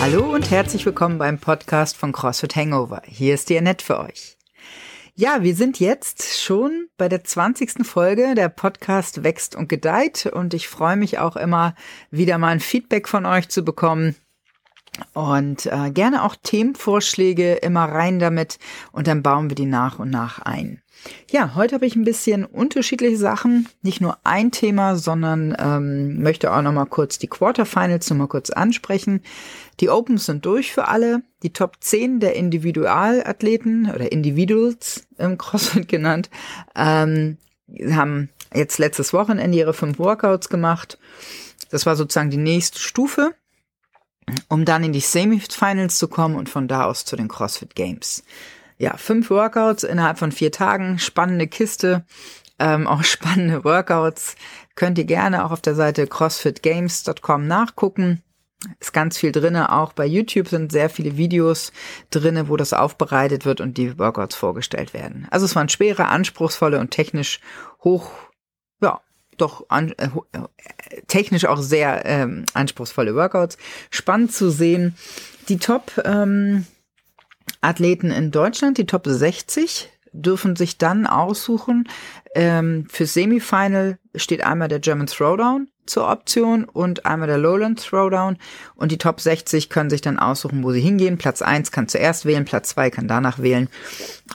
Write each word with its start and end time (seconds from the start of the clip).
Hallo 0.00 0.32
und 0.32 0.50
herzlich 0.50 0.86
willkommen 0.86 1.18
beim 1.18 1.38
Podcast 1.38 1.96
von 1.96 2.12
CrossFit 2.12 2.56
Hangover. 2.56 3.02
Hier 3.04 3.34
ist 3.34 3.50
die 3.50 3.58
Annette 3.58 3.84
für 3.84 4.00
euch. 4.00 4.38
Ja, 5.14 5.42
wir 5.42 5.54
sind 5.54 5.80
jetzt 5.80 6.40
schon 6.40 6.86
bei 6.96 7.08
der 7.08 7.24
20. 7.24 7.84
Folge. 7.84 8.34
Der 8.34 8.48
Podcast 8.48 9.24
wächst 9.24 9.56
und 9.56 9.68
gedeiht 9.68 10.26
und 10.26 10.54
ich 10.54 10.68
freue 10.68 10.96
mich 10.96 11.18
auch 11.18 11.36
immer, 11.36 11.74
wieder 12.10 12.38
mal 12.38 12.48
ein 12.48 12.60
Feedback 12.60 13.08
von 13.08 13.26
euch 13.26 13.48
zu 13.48 13.64
bekommen. 13.64 14.14
Und 15.12 15.66
äh, 15.66 15.90
gerne 15.90 16.24
auch 16.24 16.36
Themenvorschläge 16.42 17.54
immer 17.54 17.84
rein 17.84 18.18
damit 18.18 18.58
und 18.92 19.06
dann 19.06 19.22
bauen 19.22 19.48
wir 19.50 19.54
die 19.54 19.66
nach 19.66 19.98
und 19.98 20.10
nach 20.10 20.40
ein. 20.40 20.82
Ja, 21.30 21.54
heute 21.54 21.74
habe 21.74 21.86
ich 21.86 21.94
ein 21.94 22.04
bisschen 22.04 22.44
unterschiedliche 22.44 23.16
Sachen, 23.16 23.68
nicht 23.82 24.00
nur 24.00 24.18
ein 24.24 24.50
Thema, 24.50 24.96
sondern 24.96 25.56
ähm, 25.58 26.22
möchte 26.22 26.52
auch 26.52 26.62
noch 26.62 26.72
mal 26.72 26.86
kurz 26.86 27.18
die 27.18 27.28
Quarterfinals 27.28 28.10
noch 28.10 28.16
mal 28.16 28.26
kurz 28.26 28.50
ansprechen. 28.50 29.22
Die 29.80 29.90
Opens 29.90 30.26
sind 30.26 30.44
durch 30.44 30.72
für 30.72 30.88
alle. 30.88 31.22
Die 31.42 31.52
Top 31.52 31.76
10 31.80 32.18
der 32.20 32.34
Individualathleten 32.34 33.90
oder 33.94 34.10
Individuals 34.10 35.06
im 35.18 35.38
CrossFit 35.38 35.86
genannt 35.86 36.30
ähm, 36.74 37.36
haben 37.90 38.30
jetzt 38.54 38.78
letztes 38.78 39.12
Wochenende 39.12 39.56
ihre 39.56 39.74
fünf 39.74 39.98
Workouts 39.98 40.48
gemacht. 40.48 40.98
Das 41.70 41.86
war 41.86 41.96
sozusagen 41.96 42.30
die 42.30 42.38
nächste 42.38 42.78
Stufe, 42.78 43.34
um 44.48 44.64
dann 44.64 44.84
in 44.84 44.92
die 44.92 45.00
Semifinals 45.00 45.98
zu 45.98 46.08
kommen 46.08 46.36
und 46.36 46.48
von 46.48 46.68
da 46.68 46.84
aus 46.84 47.04
zu 47.04 47.16
den 47.16 47.28
CrossFit 47.28 47.74
Games 47.74 48.22
ja, 48.78 48.96
fünf 48.96 49.30
Workouts 49.30 49.82
innerhalb 49.82 50.18
von 50.18 50.32
vier 50.32 50.52
Tagen, 50.52 50.98
spannende 50.98 51.46
Kiste, 51.46 52.04
ähm, 52.58 52.86
auch 52.86 53.04
spannende 53.04 53.64
Workouts. 53.64 54.36
Könnt 54.74 54.98
ihr 54.98 55.04
gerne 55.04 55.44
auch 55.44 55.50
auf 55.50 55.60
der 55.60 55.74
Seite 55.74 56.06
crossfitgames.com 56.06 57.46
nachgucken. 57.46 58.22
Ist 58.80 58.92
ganz 58.92 59.18
viel 59.18 59.30
drinne. 59.30 59.72
Auch 59.72 59.92
bei 59.92 60.06
YouTube 60.06 60.48
sind 60.48 60.72
sehr 60.72 60.90
viele 60.90 61.16
Videos 61.16 61.72
drinne, 62.10 62.48
wo 62.48 62.56
das 62.56 62.72
aufbereitet 62.72 63.44
wird 63.44 63.60
und 63.60 63.76
die 63.78 63.98
Workouts 63.98 64.34
vorgestellt 64.34 64.94
werden. 64.94 65.28
Also 65.30 65.46
es 65.46 65.54
waren 65.54 65.68
schwere, 65.68 66.06
anspruchsvolle 66.06 66.80
und 66.80 66.90
technisch 66.90 67.40
hoch, 67.84 68.10
doch 69.40 69.66
an, 69.68 69.92
äh, 69.96 70.08
technisch 71.06 71.44
auch 71.46 71.60
sehr 71.60 72.04
ähm, 72.04 72.44
anspruchsvolle 72.54 73.14
Workouts. 73.14 73.58
Spannend 73.90 74.32
zu 74.32 74.50
sehen. 74.50 74.94
Die 75.48 75.58
Top 75.58 75.92
ähm, 76.04 76.66
in 77.62 78.30
Deutschland, 78.30 78.78
die 78.78 78.86
Top 78.86 79.06
60, 79.06 79.88
dürfen 80.12 80.56
sich 80.56 80.78
dann 80.78 81.06
aussuchen. 81.06 81.88
Ähm, 82.34 82.86
für 82.90 83.06
Semifinal 83.06 83.98
steht 84.14 84.44
einmal 84.44 84.68
der 84.68 84.80
German 84.80 85.06
Throwdown 85.06 85.68
zur 85.86 86.08
Option 86.08 86.64
und 86.64 87.06
einmal 87.06 87.28
der 87.28 87.38
Lowland 87.38 87.84
Throwdown. 87.84 88.36
Und 88.74 88.92
die 88.92 88.98
Top 88.98 89.20
60 89.20 89.70
können 89.70 89.90
sich 89.90 90.00
dann 90.00 90.18
aussuchen, 90.18 90.62
wo 90.62 90.72
sie 90.72 90.80
hingehen. 90.80 91.18
Platz 91.18 91.42
1 91.42 91.72
kann 91.72 91.88
zuerst 91.88 92.26
wählen, 92.26 92.44
Platz 92.44 92.70
2 92.70 92.90
kann 92.90 93.08
danach 93.08 93.38
wählen. 93.38 93.68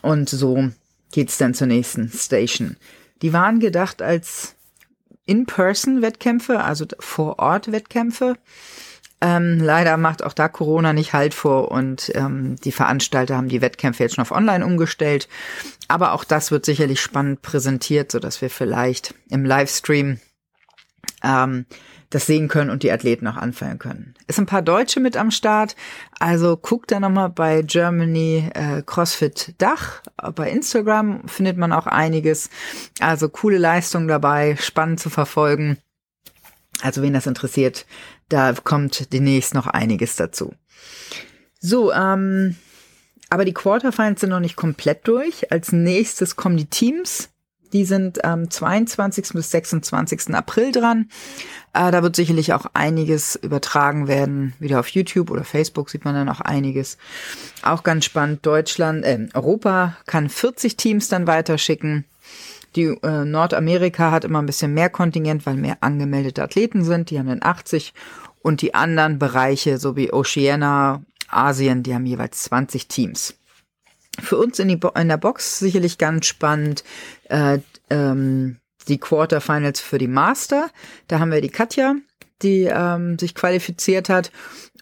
Und 0.02 0.30
so 0.30 0.70
geht's 1.12 1.38
dann 1.38 1.54
zur 1.54 1.68
nächsten 1.68 2.10
Station. 2.10 2.78
Die 3.22 3.34
waren 3.34 3.60
gedacht 3.60 4.02
als 4.02 4.53
In-Person-Wettkämpfe, 5.26 6.62
also 6.62 6.86
Vor-Ort-Wettkämpfe. 7.00 8.36
Ähm, 9.22 9.60
leider 9.60 9.96
macht 9.96 10.22
auch 10.22 10.34
da 10.34 10.50
Corona 10.50 10.92
nicht 10.92 11.14
Halt 11.14 11.34
vor 11.34 11.72
und 11.72 12.12
ähm, 12.14 12.58
die 12.58 12.74
Veranstalter 12.74 13.38
haben 13.38 13.48
die 13.48 13.62
Wettkämpfe 13.62 14.04
jetzt 14.04 14.16
schon 14.16 14.22
auf 14.22 14.32
Online 14.32 14.66
umgestellt. 14.66 15.30
Aber 15.88 16.12
auch 16.12 16.26
das 16.26 16.52
wird 16.52 16.66
sicherlich 16.66 17.00
spannend 17.00 17.42
präsentiert, 17.42 18.12
so 18.12 18.20
dass 18.20 18.42
wir 18.42 18.50
vielleicht 18.50 19.16
im 19.30 19.46
Livestream 19.46 20.20
ähm, 21.24 21.66
das 22.10 22.28
sehen 22.28 22.48
können 22.48 22.70
und 22.70 22.84
die 22.84 22.92
Athleten 22.92 23.28
auch 23.28 23.38
anfallen 23.38 23.80
können. 23.80 24.14
Ist 24.28 24.40
ein 24.40 24.46
paar 24.46 24.62
Deutsche 24.62 25.00
mit 25.00 25.18
am 25.18 25.32
Start, 25.32 25.76
also 26.20 26.58
guckt 26.58 26.92
da 26.92 27.00
nochmal 27.00 27.30
bei 27.30 27.64
Germany 27.64 28.50
äh, 28.54 28.84
CrossFit 28.84 29.56
Dach. 29.58 30.02
Bei 30.36 30.50
Instagram 30.50 31.28
findet 31.28 31.58
man 31.58 31.74
auch 31.74 31.88
einiges. 31.88 32.50
Also 33.00 33.30
coole 33.30 33.58
Leistung 33.58 34.08
dabei, 34.08 34.58
spannend 34.60 35.00
zu 35.00 35.10
verfolgen. 35.10 35.78
Also 36.82 37.02
wen 37.02 37.14
das 37.14 37.28
interessiert, 37.28 37.86
da 38.30 38.54
kommt 38.54 39.14
demnächst 39.14 39.54
noch 39.54 39.68
einiges 39.68 40.16
dazu. 40.16 40.54
So, 41.60 41.94
ähm, 41.94 42.58
aber 43.30 43.46
die 43.46 43.54
Quarterfinals 43.54 44.22
sind 44.22 44.30
noch 44.30 44.40
nicht 44.40 44.56
komplett 44.56 45.08
durch. 45.08 45.52
Als 45.52 45.72
nächstes 45.72 46.36
kommen 46.36 46.58
die 46.58 46.70
Teams. 46.70 47.30
Die 47.74 47.86
sind 47.86 48.24
am 48.24 48.50
22. 48.50 49.30
bis 49.34 49.52
26. 49.52 50.34
April 50.34 50.72
dran. 50.72 51.10
Äh, 51.74 51.92
da 51.92 52.04
wird 52.04 52.16
sicherlich 52.16 52.54
auch 52.54 52.68
einiges 52.74 53.36
übertragen 53.36 54.08
werden. 54.08 54.54
Wieder 54.60 54.80
auf 54.80 54.90
YouTube 54.90 55.32
oder 55.32 55.44
Facebook 55.44 55.90
sieht 55.90 56.06
man 56.06 56.14
dann 56.14 56.30
auch 56.30 56.40
einiges. 56.40 56.98
Auch 57.64 57.84
ganz 57.84 58.06
spannend. 58.06 58.46
Deutschland, 58.46 59.04
äh, 59.04 59.28
Europa 59.34 59.98
kann 60.06 60.30
40 60.30 60.78
Teams 60.78 61.10
dann 61.10 61.26
weiterschicken. 61.26 62.06
Die 62.76 62.86
äh, 63.04 63.26
Nordamerika 63.26 64.12
hat 64.12 64.24
immer 64.24 64.40
ein 64.40 64.46
bisschen 64.46 64.74
mehr 64.74 64.90
Kontingent, 64.90 65.46
weil 65.46 65.56
mehr 65.56 65.78
angemeldete 65.82 66.44
Athleten 66.44 66.84
sind. 66.84 67.10
Die 67.10 67.20
haben 67.20 67.28
dann 67.28 67.44
80 67.44 67.94
und 68.42 68.62
die 68.62 68.76
anderen 68.76 69.20
Bereiche, 69.20 69.78
so 69.78 69.96
wie 69.96 70.14
Oceania, 70.14 71.02
Asien, 71.28 71.82
die 71.82 71.96
haben 71.96 72.06
jeweils 72.06 72.44
20 72.44 72.88
Teams. 72.88 73.36
Für 74.22 74.38
uns 74.38 74.60
in, 74.60 74.68
die 74.68 74.76
Bo 74.76 74.90
in 74.90 75.08
der 75.08 75.18
Box 75.18 75.60
sicherlich 75.60 75.98
ganz 75.98 76.28
spannend 76.28 76.84
äh, 77.30 77.60
ähm, 77.90 78.58
die 78.88 79.00
Quarterfinals 79.00 79.80
für 79.80 79.98
die 79.98 80.08
Master. 80.08 80.70
Da 81.08 81.20
haben 81.20 81.32
wir 81.32 81.42
die 81.42 81.50
Katja, 81.50 81.96
die 82.42 82.64
ähm, 82.64 83.18
sich 83.18 83.34
qualifiziert 83.34 84.10
hat 84.10 84.32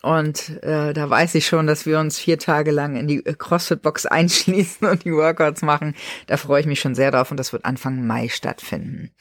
und 0.02 0.64
äh, 0.64 0.94
da 0.94 1.10
weiß 1.10 1.36
ich 1.36 1.46
schon, 1.46 1.68
dass 1.68 1.86
wir 1.86 2.00
uns 2.00 2.18
vier 2.18 2.40
Tage 2.40 2.72
lang 2.72 2.96
in 2.96 3.08
die 3.08 3.22
CrossFit-Box 3.22 4.06
einschließen 4.08 4.88
und 4.88 5.06
die 5.06 5.14
Workouts 5.14 5.62
machen. 5.62 5.96
Da 6.28 6.38
freue 6.38 6.62
ich 6.62 6.66
mich 6.66 6.80
schon 6.80 6.96
sehr 6.96 7.12
drauf 7.12 7.30
und 7.32 7.38
das 7.38 7.54
wird 7.54 7.66
Anfang 7.66 8.06
Mai 8.06 8.28
stattfinden. 8.30 9.12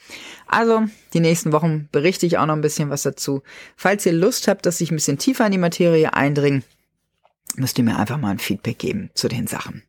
Also, 0.47 0.85
die 1.13 1.19
nächsten 1.19 1.51
Wochen 1.51 1.87
berichte 1.91 2.25
ich 2.25 2.37
auch 2.37 2.47
noch 2.47 2.55
ein 2.55 2.61
bisschen 2.61 2.89
was 2.89 3.03
dazu. 3.03 3.43
Falls 3.75 4.05
ihr 4.05 4.13
Lust 4.13 4.47
habt, 4.47 4.65
dass 4.65 4.81
ich 4.81 4.91
ein 4.91 4.95
bisschen 4.95 5.19
tiefer 5.19 5.45
in 5.45 5.51
die 5.51 5.57
Materie 5.59 6.13
eindringe, 6.13 6.63
müsst 7.55 7.77
ihr 7.77 7.83
mir 7.83 7.99
einfach 7.99 8.17
mal 8.17 8.31
ein 8.31 8.39
Feedback 8.39 8.79
geben 8.79 9.11
zu 9.13 9.27
den 9.27 9.45
Sachen. 9.45 9.83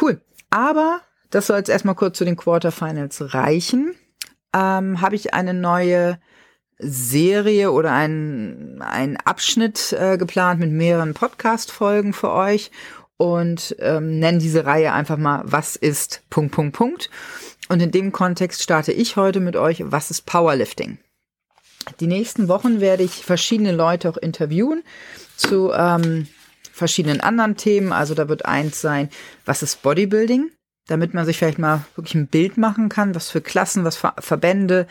Cool. 0.00 0.20
Aber 0.50 1.00
das 1.30 1.46
soll 1.46 1.58
jetzt 1.58 1.68
erstmal 1.68 1.94
kurz 1.94 2.18
zu 2.18 2.24
den 2.24 2.36
Quarterfinals 2.36 3.34
reichen. 3.34 3.94
Ähm, 4.54 5.00
Habe 5.00 5.16
ich 5.16 5.34
eine 5.34 5.54
neue 5.54 6.18
Serie 6.78 7.72
oder 7.72 7.92
ein, 7.92 8.80
ein 8.80 9.16
Abschnitt 9.16 9.92
äh, 9.92 10.16
geplant 10.16 10.60
mit 10.60 10.70
mehreren 10.70 11.12
Podcast-Folgen 11.12 12.12
für 12.12 12.30
euch 12.30 12.70
und 13.16 13.74
ähm, 13.80 14.20
nennen 14.20 14.38
diese 14.38 14.64
Reihe 14.64 14.92
einfach 14.92 15.16
mal 15.16 15.42
Was 15.44 15.74
ist 15.74 16.22
Punkt, 16.30 16.52
Punkt, 16.52 16.76
Punkt. 16.76 17.10
Und 17.68 17.82
in 17.82 17.90
dem 17.90 18.12
Kontext 18.12 18.62
starte 18.62 18.92
ich 18.92 19.16
heute 19.16 19.40
mit 19.40 19.56
euch, 19.56 19.82
was 19.84 20.10
ist 20.10 20.24
Powerlifting? 20.24 20.98
Die 22.00 22.06
nächsten 22.06 22.48
Wochen 22.48 22.80
werde 22.80 23.02
ich 23.02 23.24
verschiedene 23.24 23.72
Leute 23.72 24.08
auch 24.08 24.16
interviewen 24.16 24.82
zu 25.36 25.72
ähm, 25.72 26.28
verschiedenen 26.78 27.20
anderen 27.20 27.56
Themen. 27.56 27.92
Also 27.92 28.14
da 28.14 28.28
wird 28.28 28.46
eins 28.46 28.80
sein, 28.80 29.10
was 29.44 29.62
ist 29.62 29.82
Bodybuilding? 29.82 30.50
Damit 30.86 31.12
man 31.12 31.26
sich 31.26 31.36
vielleicht 31.36 31.58
mal 31.58 31.84
wirklich 31.96 32.14
ein 32.14 32.28
Bild 32.28 32.56
machen 32.56 32.88
kann, 32.88 33.14
was 33.14 33.30
für 33.30 33.42
Klassen, 33.42 33.84
was 33.84 33.96
für 33.96 34.14
Verbände, 34.18 34.86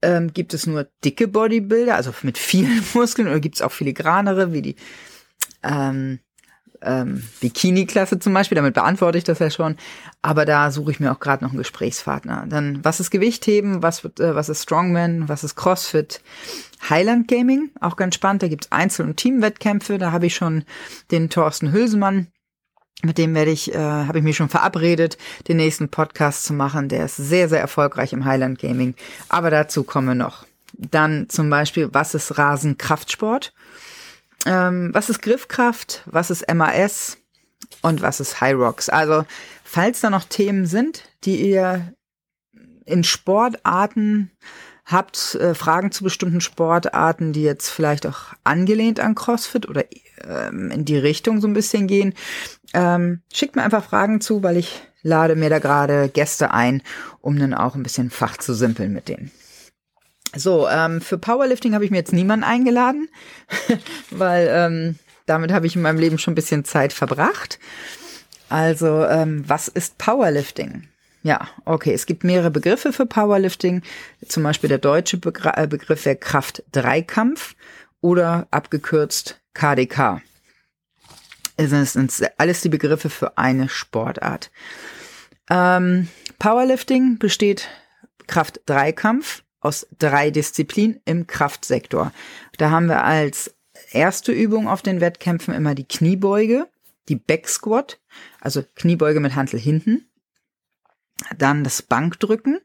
ähm, 0.00 0.32
gibt 0.32 0.54
es 0.54 0.66
nur 0.66 0.86
dicke 1.04 1.28
Bodybuilder, 1.28 1.96
also 1.96 2.14
mit 2.22 2.38
vielen 2.38 2.82
Muskeln, 2.94 3.28
oder 3.28 3.40
gibt 3.40 3.56
es 3.56 3.62
auch 3.62 3.72
filigranere, 3.72 4.52
wie 4.52 4.62
die 4.62 4.76
ähm, 5.62 6.20
ähm, 6.84 7.22
Bikini-Klasse 7.40 8.18
zum 8.18 8.34
Beispiel, 8.34 8.56
damit 8.56 8.74
beantworte 8.74 9.18
ich 9.18 9.24
das 9.24 9.38
ja 9.38 9.50
schon. 9.50 9.76
Aber 10.22 10.44
da 10.44 10.70
suche 10.70 10.90
ich 10.90 11.00
mir 11.00 11.12
auch 11.12 11.20
gerade 11.20 11.42
noch 11.42 11.50
einen 11.50 11.58
Gesprächspartner. 11.58 12.46
Dann, 12.48 12.84
was 12.84 13.00
ist 13.00 13.10
Gewichtheben, 13.10 13.82
was, 13.82 14.04
wird, 14.04 14.20
äh, 14.20 14.34
was 14.34 14.48
ist 14.48 14.62
Strongman, 14.62 15.28
was 15.28 15.44
ist 15.44 15.56
CrossFit? 15.56 16.20
Highland 16.88 17.28
Gaming, 17.28 17.70
auch 17.80 17.96
ganz 17.96 18.14
spannend, 18.14 18.42
da 18.42 18.48
gibt's 18.48 18.70
Einzel- 18.70 19.06
und 19.06 19.16
Teamwettkämpfe. 19.16 19.98
Da 19.98 20.12
habe 20.12 20.26
ich 20.26 20.34
schon 20.34 20.64
den 21.10 21.30
Thorsten 21.30 21.72
Hülsemann 21.72 22.28
mit 23.04 23.18
dem 23.18 23.34
werde 23.34 23.50
ich, 23.50 23.74
äh, 23.74 23.78
habe 23.78 24.18
ich 24.18 24.24
mich 24.24 24.36
schon 24.36 24.48
verabredet, 24.48 25.18
den 25.48 25.58
nächsten 25.58 25.88
Podcast 25.88 26.44
zu 26.44 26.54
machen. 26.54 26.88
Der 26.88 27.04
ist 27.04 27.16
sehr, 27.16 27.48
sehr 27.48 27.60
erfolgreich 27.60 28.12
im 28.12 28.24
Highland 28.24 28.58
Gaming. 28.58 28.94
Aber 29.28 29.50
dazu 29.50 29.84
kommen 29.84 30.08
wir 30.08 30.14
noch. 30.14 30.46
Dann 30.72 31.28
zum 31.28 31.50
Beispiel, 31.50 31.90
was 31.92 32.14
ist 32.14 32.38
Rasenkraftsport? 32.38 33.52
Ähm, 34.46 34.90
was 34.92 35.10
ist 35.10 35.22
Griffkraft? 35.22 36.02
Was 36.06 36.30
ist 36.30 36.52
MAS? 36.52 37.18
Und 37.82 38.02
was 38.02 38.20
ist 38.20 38.40
High 38.40 38.54
Rocks? 38.54 38.88
Also, 38.88 39.24
falls 39.62 40.00
da 40.00 40.10
noch 40.10 40.24
Themen 40.24 40.66
sind, 40.66 41.04
die 41.24 41.50
ihr 41.50 41.92
in 42.86 43.04
Sportarten 43.04 44.30
habt, 44.86 45.34
äh, 45.36 45.54
Fragen 45.54 45.92
zu 45.92 46.04
bestimmten 46.04 46.40
Sportarten, 46.40 47.32
die 47.32 47.42
jetzt 47.42 47.70
vielleicht 47.70 48.06
auch 48.06 48.34
angelehnt 48.44 49.00
an 49.00 49.14
CrossFit 49.14 49.68
oder 49.68 49.84
ähm, 50.28 50.70
in 50.70 50.84
die 50.84 50.98
Richtung 50.98 51.40
so 51.40 51.48
ein 51.48 51.54
bisschen 51.54 51.86
gehen, 51.86 52.14
ähm, 52.74 53.22
schickt 53.32 53.56
mir 53.56 53.62
einfach 53.62 53.84
Fragen 53.84 54.20
zu, 54.20 54.42
weil 54.42 54.56
ich 54.56 54.82
lade 55.02 55.36
mir 55.36 55.50
da 55.50 55.58
gerade 55.58 56.08
Gäste 56.08 56.50
ein, 56.50 56.82
um 57.20 57.38
dann 57.38 57.54
auch 57.54 57.74
ein 57.74 57.82
bisschen 57.82 58.10
Fach 58.10 58.36
zu 58.36 58.54
simpeln 58.54 58.92
mit 58.92 59.08
denen. 59.08 59.30
So, 60.36 60.68
ähm, 60.68 61.00
für 61.00 61.18
Powerlifting 61.18 61.74
habe 61.74 61.84
ich 61.84 61.90
mir 61.90 61.98
jetzt 61.98 62.12
niemanden 62.12 62.44
eingeladen, 62.44 63.08
weil 64.10 64.48
ähm, 64.50 64.98
damit 65.26 65.52
habe 65.52 65.66
ich 65.66 65.76
in 65.76 65.82
meinem 65.82 65.98
Leben 65.98 66.18
schon 66.18 66.32
ein 66.32 66.36
bisschen 66.36 66.64
Zeit 66.64 66.92
verbracht. 66.92 67.58
Also, 68.48 69.04
ähm, 69.04 69.44
was 69.46 69.68
ist 69.68 69.96
Powerlifting? 69.98 70.88
Ja, 71.24 71.48
okay. 71.64 71.94
Es 71.94 72.04
gibt 72.04 72.22
mehrere 72.22 72.50
Begriffe 72.50 72.92
für 72.92 73.06
Powerlifting. 73.06 73.82
Zum 74.28 74.42
Beispiel 74.42 74.68
der 74.68 74.78
deutsche 74.78 75.16
Begr 75.16 75.56
äh, 75.56 75.66
Begriff 75.66 76.04
wäre 76.04 76.16
Kraft-Dreikampf 76.16 77.56
oder 78.02 78.46
abgekürzt 78.50 79.40
KDK. 79.54 80.20
Es 81.56 81.70
sind 81.70 82.30
alles 82.36 82.60
die 82.60 82.68
Begriffe 82.68 83.08
für 83.08 83.38
eine 83.38 83.70
Sportart. 83.70 84.50
Ähm, 85.48 86.08
Powerlifting 86.38 87.18
besteht 87.18 87.68
Kraft-Dreikampf 88.26 89.44
aus 89.60 89.86
drei 89.98 90.30
Disziplinen 90.30 91.00
im 91.06 91.26
Kraftsektor. 91.26 92.12
Da 92.58 92.68
haben 92.70 92.86
wir 92.86 93.02
als 93.02 93.54
erste 93.92 94.30
Übung 94.32 94.68
auf 94.68 94.82
den 94.82 95.00
Wettkämpfen 95.00 95.54
immer 95.54 95.74
die 95.74 95.88
Kniebeuge, 95.88 96.66
die 97.08 97.16
Backsquat, 97.16 97.98
also 98.42 98.62
Kniebeuge 98.74 99.20
mit 99.20 99.34
Hantel 99.36 99.58
hinten, 99.58 100.06
dann 101.36 101.64
das 101.64 101.82
Bankdrücken 101.82 102.58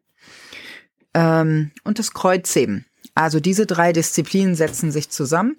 ähm, 1.14 1.72
und 1.84 2.00
das 2.00 2.14
Kreuzheben. 2.14 2.86
Also 3.16 3.40
diese 3.40 3.66
drei 3.66 3.94
Disziplinen 3.94 4.56
setzen 4.56 4.92
sich 4.92 5.10
zusammen 5.10 5.56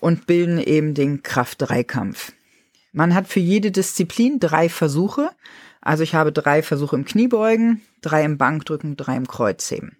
und 0.00 0.26
bilden 0.26 0.58
eben 0.58 0.94
den 0.94 1.22
Kraft-Dreikampf. 1.22 2.32
Man 2.92 3.14
hat 3.14 3.26
für 3.28 3.40
jede 3.40 3.70
Disziplin 3.70 4.38
drei 4.40 4.68
Versuche. 4.68 5.30
Also 5.80 6.02
ich 6.02 6.14
habe 6.14 6.32
drei 6.32 6.62
Versuche 6.62 6.96
im 6.96 7.04
Kniebeugen, 7.04 7.82
drei 8.00 8.24
im 8.24 8.38
Bankdrücken, 8.38 8.96
drei 8.96 9.16
im 9.16 9.26
Kreuzheben. 9.26 9.96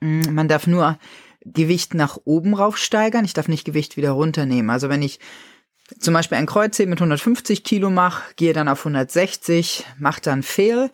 Mm, 0.00 0.32
man 0.32 0.48
darf 0.48 0.66
nur 0.66 0.98
Gewicht 1.44 1.94
nach 1.94 2.18
oben 2.24 2.54
raufsteigern. 2.54 3.24
Ich 3.24 3.32
darf 3.32 3.48
nicht 3.48 3.64
Gewicht 3.64 3.96
wieder 3.96 4.10
runternehmen. 4.10 4.70
Also 4.70 4.88
wenn 4.88 5.02
ich 5.02 5.20
zum 5.98 6.14
Beispiel 6.14 6.38
ein 6.38 6.46
Kreuzheben 6.46 6.90
mit 6.90 7.00
150 7.00 7.64
Kilo 7.64 7.90
mache, 7.90 8.34
gehe 8.36 8.52
dann 8.52 8.68
auf 8.68 8.80
160, 8.80 9.86
mache 9.98 10.20
dann 10.20 10.42
Fail. 10.42 10.90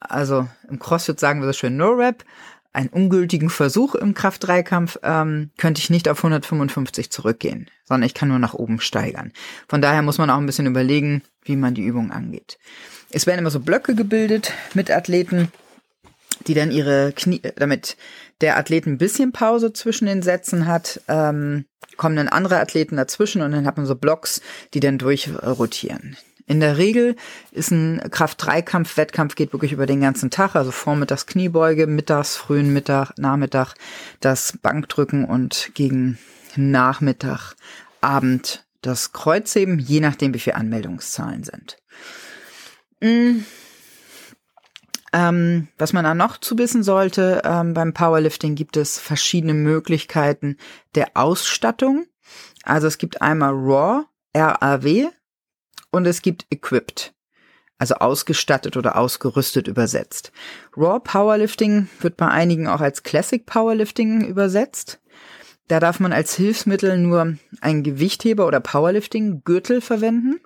Also 0.00 0.48
im 0.68 0.78
CrossFit 0.78 1.18
sagen 1.18 1.40
wir 1.40 1.46
so 1.46 1.52
schön 1.52 1.76
No 1.76 1.90
Rap. 1.90 2.24
Einen 2.72 2.90
ungültigen 2.90 3.50
Versuch 3.50 3.94
im 3.94 4.14
Kraft-3-Kampf 4.14 4.98
ähm, 5.02 5.50
könnte 5.56 5.80
ich 5.80 5.90
nicht 5.90 6.08
auf 6.08 6.18
155 6.18 7.10
zurückgehen, 7.10 7.68
sondern 7.84 8.06
ich 8.06 8.14
kann 8.14 8.28
nur 8.28 8.38
nach 8.38 8.54
oben 8.54 8.80
steigern. 8.80 9.32
Von 9.68 9.82
daher 9.82 10.02
muss 10.02 10.18
man 10.18 10.30
auch 10.30 10.36
ein 10.36 10.46
bisschen 10.46 10.66
überlegen, 10.66 11.22
wie 11.42 11.56
man 11.56 11.74
die 11.74 11.82
Übung 11.82 12.12
angeht. 12.12 12.58
Es 13.10 13.26
werden 13.26 13.40
immer 13.40 13.50
so 13.50 13.60
Blöcke 13.60 13.94
gebildet 13.94 14.52
mit 14.74 14.90
Athleten, 14.90 15.50
die 16.46 16.54
dann 16.54 16.70
ihre 16.70 17.12
Knie, 17.16 17.40
damit 17.56 17.96
der 18.42 18.56
Athlet 18.58 18.86
ein 18.86 18.98
bisschen 18.98 19.32
Pause 19.32 19.72
zwischen 19.72 20.06
den 20.06 20.22
Sätzen 20.22 20.66
hat, 20.66 21.00
ähm, 21.08 21.64
kommen 21.96 22.16
dann 22.16 22.28
andere 22.28 22.60
Athleten 22.60 22.96
dazwischen 22.96 23.42
und 23.42 23.52
dann 23.52 23.66
hat 23.66 23.76
man 23.76 23.86
so 23.86 23.96
Blocks, 23.96 24.40
die 24.74 24.80
dann 24.80 24.98
durchrotieren. 24.98 26.16
In 26.48 26.60
der 26.60 26.78
Regel 26.78 27.14
ist 27.52 27.70
ein 27.70 28.00
Kraft-3-Kampf, 28.10 28.96
Wettkampf 28.96 29.34
geht 29.34 29.52
wirklich 29.52 29.72
über 29.72 29.84
den 29.84 30.00
ganzen 30.00 30.30
Tag, 30.30 30.56
also 30.56 30.70
vormittags 30.70 31.26
Kniebeuge, 31.26 31.86
mittags, 31.86 32.36
frühen 32.36 32.72
Mittag, 32.72 33.12
Nachmittag 33.18 33.74
das 34.20 34.56
Bankdrücken 34.62 35.26
und 35.26 35.72
gegen 35.74 36.18
Nachmittag, 36.56 37.54
Abend 38.00 38.64
das 38.80 39.12
Kreuzheben, 39.12 39.78
je 39.78 40.00
nachdem, 40.00 40.32
wie 40.32 40.38
viele 40.38 40.56
Anmeldungszahlen 40.56 41.44
sind. 41.44 41.76
Mm. 43.02 43.44
Ähm, 45.12 45.68
was 45.76 45.92
man 45.92 46.04
da 46.04 46.14
noch 46.14 46.38
zu 46.38 46.56
wissen 46.56 46.82
sollte, 46.82 47.42
ähm, 47.44 47.74
beim 47.74 47.92
Powerlifting 47.92 48.54
gibt 48.54 48.78
es 48.78 48.98
verschiedene 48.98 49.54
Möglichkeiten 49.54 50.56
der 50.94 51.10
Ausstattung. 51.14 52.06
Also 52.62 52.86
es 52.86 52.96
gibt 52.96 53.20
einmal 53.20 53.52
RAW, 53.52 54.04
RAW 54.34 55.10
und 55.90 56.06
es 56.06 56.22
gibt 56.22 56.46
Equipped, 56.50 57.14
also 57.78 57.96
ausgestattet 57.96 58.76
oder 58.76 58.96
ausgerüstet 58.96 59.68
übersetzt. 59.68 60.32
RAW 60.76 61.00
Powerlifting 61.00 61.88
wird 62.00 62.16
bei 62.16 62.28
einigen 62.28 62.66
auch 62.68 62.80
als 62.80 63.02
Classic 63.02 63.44
Powerlifting 63.44 64.24
übersetzt. 64.26 65.00
Da 65.68 65.80
darf 65.80 66.00
man 66.00 66.12
als 66.12 66.34
Hilfsmittel 66.34 66.98
nur 66.98 67.36
einen 67.60 67.82
Gewichtheber 67.82 68.46
oder 68.46 68.60
Powerlifting 68.60 69.42
Gürtel 69.44 69.80
verwenden. 69.80 70.40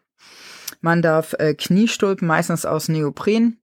Man 0.80 1.00
darf 1.00 1.34
äh, 1.34 1.54
Kniestulpen 1.54 2.26
meistens 2.26 2.66
aus 2.66 2.88
Neopren 2.88 3.62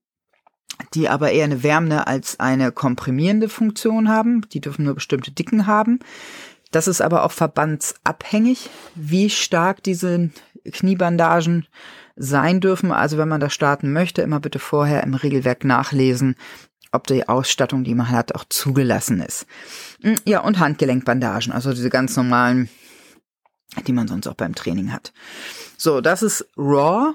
die 0.94 1.08
aber 1.08 1.32
eher 1.32 1.44
eine 1.44 1.62
wärmende 1.62 2.06
als 2.06 2.40
eine 2.40 2.72
komprimierende 2.72 3.48
Funktion 3.48 4.08
haben. 4.08 4.42
Die 4.52 4.60
dürfen 4.60 4.84
nur 4.84 4.94
bestimmte 4.94 5.30
Dicken 5.30 5.66
haben. 5.66 6.00
Das 6.70 6.86
ist 6.86 7.00
aber 7.00 7.24
auch 7.24 7.32
verbandsabhängig, 7.32 8.70
wie 8.94 9.30
stark 9.30 9.82
diese 9.82 10.30
Kniebandagen 10.70 11.66
sein 12.16 12.60
dürfen. 12.60 12.92
Also 12.92 13.18
wenn 13.18 13.28
man 13.28 13.40
da 13.40 13.50
starten 13.50 13.92
möchte, 13.92 14.22
immer 14.22 14.40
bitte 14.40 14.58
vorher 14.58 15.02
im 15.02 15.14
Regelwerk 15.14 15.64
nachlesen, 15.64 16.36
ob 16.92 17.06
die 17.06 17.28
Ausstattung, 17.28 17.84
die 17.84 17.94
man 17.94 18.10
hat, 18.10 18.34
auch 18.34 18.44
zugelassen 18.48 19.20
ist. 19.20 19.46
Hm, 20.02 20.16
ja, 20.24 20.40
und 20.40 20.58
Handgelenkbandagen, 20.58 21.52
also 21.52 21.72
diese 21.72 21.90
ganz 21.90 22.16
normalen, 22.16 22.68
die 23.86 23.92
man 23.92 24.08
sonst 24.08 24.26
auch 24.26 24.34
beim 24.34 24.54
Training 24.54 24.92
hat. 24.92 25.12
So, 25.76 26.00
das 26.00 26.22
ist 26.22 26.46
Raw. 26.56 27.14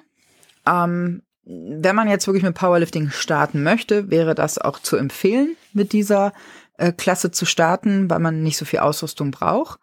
Ähm, 0.66 1.22
wenn 1.46 1.96
man 1.96 2.08
jetzt 2.08 2.26
wirklich 2.26 2.44
mit 2.44 2.56
Powerlifting 2.56 3.12
starten 3.12 3.62
möchte, 3.62 4.10
wäre 4.10 4.34
das 4.34 4.58
auch 4.58 4.80
zu 4.80 4.96
empfehlen, 4.96 5.56
mit 5.74 5.94
dieser 5.94 6.34
äh, 6.78 6.92
Klasse 6.92 7.32
zu 7.32 7.46
starten, 7.46 8.10
weil 8.10 8.20
man 8.20 8.44
nicht 8.44 8.58
so 8.58 8.66
viel 8.66 8.80
Ausrüstung 8.80 9.32
braucht. 9.32 9.80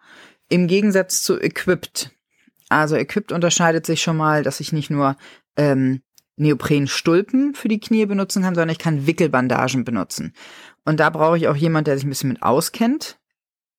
Im 0.48 0.66
Gegensatz 0.66 1.22
zu 1.22 1.40
Equipped. 1.40 2.10
Also 2.68 2.96
Equipped 2.96 3.32
unterscheidet 3.32 3.86
sich 3.86 4.02
schon 4.02 4.16
mal, 4.16 4.42
dass 4.42 4.60
ich 4.60 4.72
nicht 4.72 4.90
nur 4.90 5.16
ähm, 5.56 6.02
Neoprenstulpen 6.36 7.54
für 7.54 7.68
die 7.68 7.80
Knie 7.80 8.06
benutzen 8.06 8.42
kann, 8.42 8.54
sondern 8.54 8.70
ich 8.70 8.78
kann 8.78 9.06
Wickelbandagen 9.06 9.84
benutzen. 9.84 10.34
Und 10.84 11.00
da 11.00 11.10
brauche 11.10 11.36
ich 11.36 11.48
auch 11.48 11.56
jemand, 11.56 11.86
der 11.86 11.96
sich 11.96 12.04
ein 12.04 12.10
bisschen 12.10 12.30
mit 12.30 12.42
auskennt. 12.42 13.18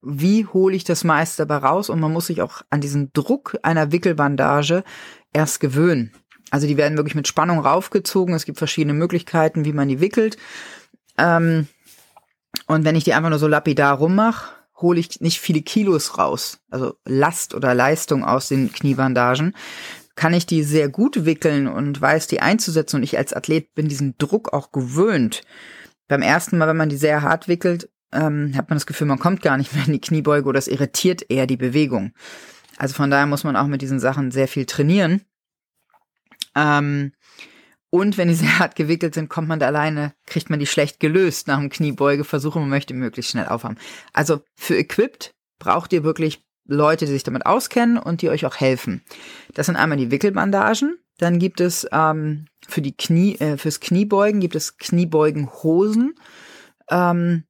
Wie 0.01 0.45
hole 0.45 0.75
ich 0.75 0.83
das 0.83 1.03
meiste 1.03 1.45
dabei 1.45 1.67
raus? 1.67 1.89
Und 1.89 1.99
man 1.99 2.11
muss 2.11 2.27
sich 2.27 2.41
auch 2.41 2.61
an 2.69 2.81
diesen 2.81 3.11
Druck 3.13 3.57
einer 3.63 3.91
Wickelbandage 3.91 4.83
erst 5.31 5.59
gewöhnen. 5.59 6.11
Also 6.51 6.67
die 6.67 6.77
werden 6.77 6.97
wirklich 6.97 7.15
mit 7.15 7.27
Spannung 7.27 7.59
raufgezogen. 7.59 8.35
Es 8.35 8.45
gibt 8.45 8.57
verschiedene 8.57 8.93
Möglichkeiten, 8.93 9.65
wie 9.65 9.73
man 9.73 9.87
die 9.87 9.99
wickelt. 9.99 10.37
Ähm, 11.17 11.67
und 12.67 12.85
wenn 12.85 12.95
ich 12.95 13.03
die 13.03 13.13
einfach 13.13 13.29
nur 13.29 13.39
so 13.39 13.47
lapidar 13.47 13.97
rummache, 13.97 14.53
hole 14.77 14.99
ich 14.99 15.21
nicht 15.21 15.39
viele 15.39 15.61
Kilos 15.61 16.17
raus. 16.17 16.59
Also 16.69 16.95
Last 17.05 17.53
oder 17.53 17.73
Leistung 17.73 18.23
aus 18.23 18.47
den 18.49 18.71
Kniebandagen. 18.71 19.55
Kann 20.15 20.33
ich 20.33 20.45
die 20.45 20.63
sehr 20.63 20.89
gut 20.89 21.25
wickeln 21.25 21.67
und 21.67 21.99
weiß 21.99 22.27
die 22.27 22.41
einzusetzen. 22.41 22.97
Und 22.97 23.03
ich 23.03 23.17
als 23.17 23.33
Athlet 23.33 23.73
bin 23.73 23.87
diesen 23.87 24.15
Druck 24.17 24.53
auch 24.53 24.71
gewöhnt. 24.71 25.41
Beim 26.07 26.21
ersten 26.21 26.57
Mal, 26.57 26.67
wenn 26.67 26.77
man 26.77 26.89
die 26.89 26.97
sehr 26.97 27.21
hart 27.21 27.47
wickelt, 27.47 27.89
ähm, 28.11 28.53
hat 28.55 28.69
man 28.69 28.75
das 28.75 28.85
Gefühl, 28.85 29.07
man 29.07 29.19
kommt 29.19 29.41
gar 29.41 29.57
nicht 29.57 29.73
mehr 29.73 29.85
in 29.85 29.93
die 29.93 30.01
Kniebeuge 30.01 30.47
oder 30.47 30.59
es 30.59 30.67
irritiert 30.67 31.25
eher 31.29 31.47
die 31.47 31.57
Bewegung. 31.57 32.13
Also 32.77 32.93
von 32.93 33.09
daher 33.09 33.25
muss 33.25 33.43
man 33.43 33.55
auch 33.55 33.67
mit 33.67 33.81
diesen 33.81 33.99
Sachen 33.99 34.31
sehr 34.31 34.47
viel 34.47 34.65
trainieren. 34.65 35.21
Ähm, 36.55 37.13
und 37.93 38.17
wenn 38.17 38.27
die 38.27 38.33
sehr 38.33 38.57
hart 38.57 38.75
gewickelt 38.75 39.13
sind, 39.13 39.29
kommt 39.29 39.47
man 39.47 39.59
da 39.59 39.67
alleine, 39.67 40.13
kriegt 40.25 40.49
man 40.49 40.59
die 40.59 40.65
schlecht 40.65 40.99
gelöst 40.99 41.47
nach 41.47 41.59
dem 41.59 41.69
Kniebeugeversuch 41.69 42.55
und 42.55 42.63
man 42.63 42.71
möchte 42.71 42.95
möglichst 42.95 43.31
schnell 43.31 43.45
aufhaben. 43.45 43.77
Also 44.13 44.41
für 44.55 44.75
Equipped 44.75 45.35
braucht 45.59 45.93
ihr 45.93 46.03
wirklich 46.03 46.43
Leute, 46.65 47.05
die 47.05 47.11
sich 47.11 47.21
damit 47.21 47.45
auskennen 47.45 47.99
und 47.99 48.23
die 48.23 48.29
euch 48.29 48.47
auch 48.47 48.55
helfen. 48.55 49.03
Das 49.53 49.67
sind 49.67 49.75
einmal 49.75 49.99
die 49.99 50.09
Wickelbandagen. 50.09 50.97
Dann 51.19 51.37
gibt 51.37 51.61
es 51.61 51.87
ähm, 51.91 52.47
für 52.67 52.81
die 52.81 52.97
Knie, 52.97 53.35
äh, 53.35 53.57
fürs 53.57 53.79
Kniebeugen 53.79 54.39
gibt 54.39 54.55
es 54.55 54.77
Kniebeugenhosen. 54.79 56.15
Ähm, 56.89 57.43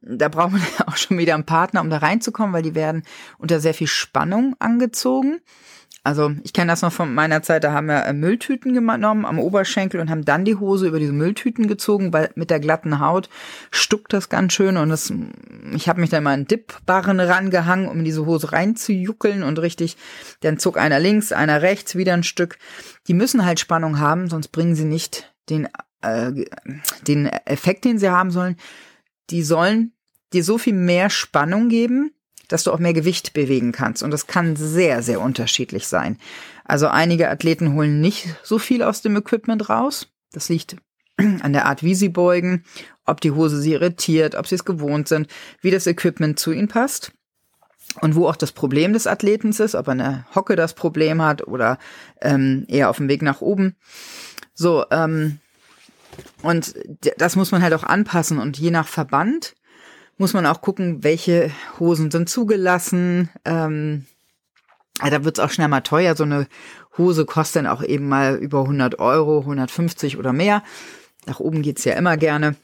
da 0.00 0.28
braucht 0.28 0.52
man 0.52 0.62
auch 0.86 0.96
schon 0.96 1.18
wieder 1.18 1.34
einen 1.34 1.44
Partner, 1.44 1.82
um 1.82 1.90
da 1.90 1.98
reinzukommen, 1.98 2.54
weil 2.54 2.62
die 2.62 2.74
werden 2.74 3.02
unter 3.36 3.60
sehr 3.60 3.74
viel 3.74 3.88
Spannung 3.88 4.56
angezogen. 4.58 5.42
Also 6.04 6.32
ich 6.42 6.52
kenne 6.52 6.72
das 6.72 6.82
noch 6.82 6.92
von 6.92 7.14
meiner 7.14 7.42
Zeit, 7.42 7.62
da 7.62 7.72
haben 7.72 7.86
wir 7.86 8.04
äh, 8.04 8.12
Mülltüten 8.12 8.74
genommen 8.74 9.24
am 9.24 9.38
Oberschenkel 9.38 10.00
und 10.00 10.10
haben 10.10 10.24
dann 10.24 10.44
die 10.44 10.56
Hose 10.56 10.88
über 10.88 10.98
diese 10.98 11.12
Mülltüten 11.12 11.68
gezogen, 11.68 12.12
weil 12.12 12.30
mit 12.34 12.50
der 12.50 12.58
glatten 12.58 12.98
Haut 12.98 13.28
stuckt 13.70 14.12
das 14.12 14.28
ganz 14.28 14.52
schön 14.52 14.76
und 14.76 14.88
das, 14.88 15.12
ich 15.72 15.88
habe 15.88 16.00
mich 16.00 16.10
dann 16.10 16.24
mal 16.24 16.32
einen 16.32 16.48
Dipbarren 16.48 17.20
rangehangen, 17.20 17.86
um 17.86 18.00
in 18.00 18.04
diese 18.04 18.26
Hose 18.26 18.50
reinzujuckeln 18.50 19.44
und 19.44 19.60
richtig, 19.60 19.96
dann 20.40 20.58
zog 20.58 20.76
einer 20.76 20.98
links, 20.98 21.30
einer 21.30 21.62
rechts, 21.62 21.94
wieder 21.94 22.14
ein 22.14 22.24
Stück. 22.24 22.58
Die 23.06 23.14
müssen 23.14 23.44
halt 23.44 23.60
Spannung 23.60 24.00
haben, 24.00 24.28
sonst 24.28 24.48
bringen 24.48 24.74
sie 24.74 24.86
nicht 24.86 25.32
den, 25.50 25.68
äh, 26.00 26.32
den 27.06 27.26
Effekt, 27.26 27.84
den 27.84 27.98
sie 27.98 28.10
haben 28.10 28.32
sollen. 28.32 28.56
Die 29.30 29.44
sollen 29.44 29.92
dir 30.32 30.42
so 30.42 30.58
viel 30.58 30.74
mehr 30.74 31.10
Spannung 31.10 31.68
geben, 31.68 32.12
dass 32.52 32.64
du 32.64 32.72
auch 32.72 32.78
mehr 32.78 32.92
Gewicht 32.92 33.32
bewegen 33.32 33.72
kannst. 33.72 34.02
Und 34.02 34.10
das 34.10 34.26
kann 34.26 34.56
sehr, 34.56 35.02
sehr 35.02 35.20
unterschiedlich 35.20 35.86
sein. 35.86 36.18
Also 36.64 36.88
einige 36.88 37.30
Athleten 37.30 37.74
holen 37.74 38.00
nicht 38.00 38.36
so 38.42 38.58
viel 38.58 38.82
aus 38.82 39.00
dem 39.02 39.16
Equipment 39.16 39.68
raus. 39.70 40.08
Das 40.32 40.48
liegt 40.48 40.76
an 41.16 41.52
der 41.52 41.66
Art, 41.66 41.82
wie 41.82 41.94
sie 41.94 42.08
beugen, 42.08 42.64
ob 43.06 43.20
die 43.20 43.30
Hose 43.30 43.60
sie 43.60 43.72
irritiert, 43.72 44.34
ob 44.34 44.46
sie 44.46 44.54
es 44.54 44.64
gewohnt 44.64 45.08
sind, 45.08 45.28
wie 45.60 45.70
das 45.70 45.86
Equipment 45.86 46.38
zu 46.38 46.52
ihnen 46.52 46.68
passt 46.68 47.12
und 48.00 48.14
wo 48.14 48.28
auch 48.28 48.36
das 48.36 48.52
Problem 48.52 48.92
des 48.92 49.06
Athleten 49.06 49.50
ist, 49.50 49.74
ob 49.74 49.88
er 49.88 49.92
eine 49.92 50.26
Hocke 50.34 50.56
das 50.56 50.74
Problem 50.74 51.22
hat 51.22 51.46
oder 51.46 51.78
ähm, 52.20 52.64
eher 52.68 52.90
auf 52.90 52.98
dem 52.98 53.08
Weg 53.08 53.22
nach 53.22 53.40
oben. 53.40 53.76
So, 54.54 54.84
ähm, 54.90 55.38
und 56.42 56.74
das 57.16 57.36
muss 57.36 57.50
man 57.50 57.62
halt 57.62 57.72
auch 57.72 57.84
anpassen 57.84 58.38
und 58.38 58.58
je 58.58 58.70
nach 58.70 58.88
Verband 58.88 59.54
muss 60.22 60.34
man 60.34 60.46
auch 60.46 60.60
gucken, 60.60 61.02
welche 61.02 61.50
Hosen 61.80 62.12
sind 62.12 62.28
zugelassen. 62.28 63.28
Ähm, 63.44 64.06
da 65.00 65.24
wird 65.24 65.36
es 65.36 65.44
auch 65.44 65.50
schnell 65.50 65.66
mal 65.66 65.80
teuer. 65.80 66.14
So 66.14 66.22
eine 66.22 66.46
Hose 66.96 67.26
kostet 67.26 67.64
dann 67.64 67.66
auch 67.66 67.82
eben 67.82 68.08
mal 68.08 68.36
über 68.36 68.60
100 68.60 69.00
Euro, 69.00 69.40
150 69.40 70.18
oder 70.18 70.32
mehr. 70.32 70.62
Nach 71.26 71.40
oben 71.40 71.60
geht's 71.62 71.82
ja 71.84 71.94
immer 71.94 72.16
gerne. 72.16 72.54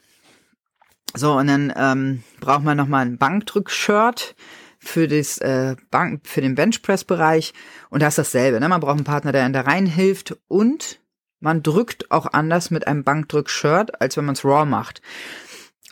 So, 1.17 1.33
und 1.33 1.49
dann 1.49 1.73
ähm, 1.77 2.23
braucht 2.38 2.62
man 2.62 2.77
nochmal 2.77 3.05
ein 3.05 3.19
Bankdrück-Shirt 3.19 4.37
für 4.79 5.09
das 5.09 5.38
äh, 5.38 5.75
Bank, 5.91 6.29
für 6.29 6.41
den 6.41 6.55
Benchpress-Bereich. 6.55 7.55
Und 7.91 8.03
da 8.03 8.07
ist 8.07 8.19
dasselbe. 8.19 8.61
Ne? 8.61 8.69
Man 8.69 8.81
braucht 8.81 8.99
einen 8.99 9.05
Partner, 9.05 9.33
der 9.33 9.45
in 9.45 9.53
da 9.53 9.62
reinhilft 9.62 10.37
und 10.47 11.00
man 11.41 11.65
drückt 11.65 12.12
auch 12.12 12.27
anders 12.33 12.71
mit 12.71 12.87
einem 12.87 13.03
Bankdrück-Shirt, 13.03 14.00
als 14.00 14.17
wenn 14.17 14.27
man 14.27 14.35
es 14.35 14.45
raw 14.45 14.65
macht. 14.65 15.03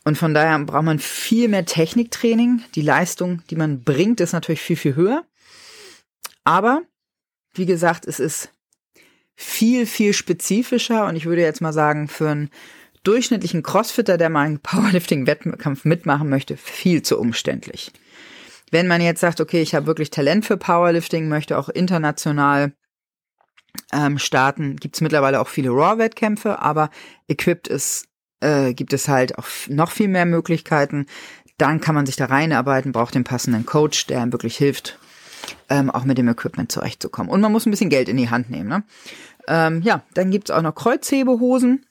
Und 0.06 0.16
von 0.16 0.34
daher 0.34 0.56
braucht 0.60 0.84
man 0.84 1.00
viel 1.00 1.48
mehr 1.48 1.64
Techniktraining. 1.64 2.62
Die 2.76 2.80
Leistung, 2.80 3.42
die 3.50 3.56
man 3.56 3.82
bringt, 3.82 4.20
ist 4.20 4.34
natürlich 4.34 4.60
viel, 4.60 4.76
viel 4.76 4.94
höher. 4.94 5.24
Aber, 6.44 6.82
wie 7.54 7.66
gesagt, 7.66 8.06
es 8.06 8.20
ist 8.20 8.52
viel, 9.34 9.84
viel 9.84 10.12
spezifischer 10.12 11.08
und 11.08 11.16
ich 11.16 11.26
würde 11.26 11.42
jetzt 11.42 11.60
mal 11.60 11.72
sagen, 11.72 12.06
für 12.06 12.28
einen 12.28 12.50
durchschnittlichen 13.02 13.64
Crossfitter, 13.64 14.16
der 14.16 14.30
mal 14.30 14.46
einen 14.46 14.60
Powerlifting-Wettkampf 14.60 15.84
mitmachen 15.84 16.28
möchte, 16.28 16.56
viel 16.56 17.02
zu 17.02 17.18
umständlich. 17.18 17.90
Wenn 18.70 18.86
man 18.86 19.00
jetzt 19.00 19.20
sagt, 19.20 19.40
okay, 19.40 19.60
ich 19.60 19.74
habe 19.74 19.86
wirklich 19.86 20.10
Talent 20.10 20.46
für 20.46 20.56
Powerlifting, 20.56 21.26
möchte 21.26 21.58
auch 21.58 21.68
international 21.68 22.74
ähm, 23.92 24.20
starten, 24.20 24.76
gibt 24.76 24.94
es 24.94 25.00
mittlerweile 25.00 25.40
auch 25.40 25.48
viele 25.48 25.70
Raw-Wettkämpfe, 25.70 26.60
aber 26.60 26.90
equipped 27.26 27.66
ist, 27.66 28.06
äh, 28.40 28.74
gibt 28.74 28.92
es 28.92 29.08
halt 29.08 29.38
auch 29.38 29.46
noch 29.68 29.90
viel 29.90 30.08
mehr 30.08 30.26
Möglichkeiten. 30.26 31.06
Dann 31.58 31.80
kann 31.80 31.94
man 31.94 32.06
sich 32.06 32.16
da 32.16 32.26
reinarbeiten, 32.26 32.92
braucht 32.92 33.14
den 33.14 33.24
passenden 33.24 33.64
Coach, 33.64 34.06
der 34.06 34.20
einem 34.20 34.32
wirklich 34.32 34.56
hilft, 34.56 34.98
ähm, 35.70 35.90
auch 35.90 36.04
mit 36.04 36.18
dem 36.18 36.28
Equipment 36.28 36.70
zurechtzukommen. 36.70 37.30
Und 37.30 37.40
man 37.40 37.52
muss 37.52 37.66
ein 37.66 37.70
bisschen 37.70 37.90
Geld 37.90 38.08
in 38.08 38.16
die 38.16 38.30
Hand 38.30 38.50
nehmen. 38.50 38.68
Ne? 38.68 38.84
Ähm, 39.48 39.82
ja, 39.82 40.02
dann 40.14 40.30
gibt's 40.30 40.50
auch 40.50 40.62
noch 40.62 40.74
Kreuzhebehosen. 40.74 41.86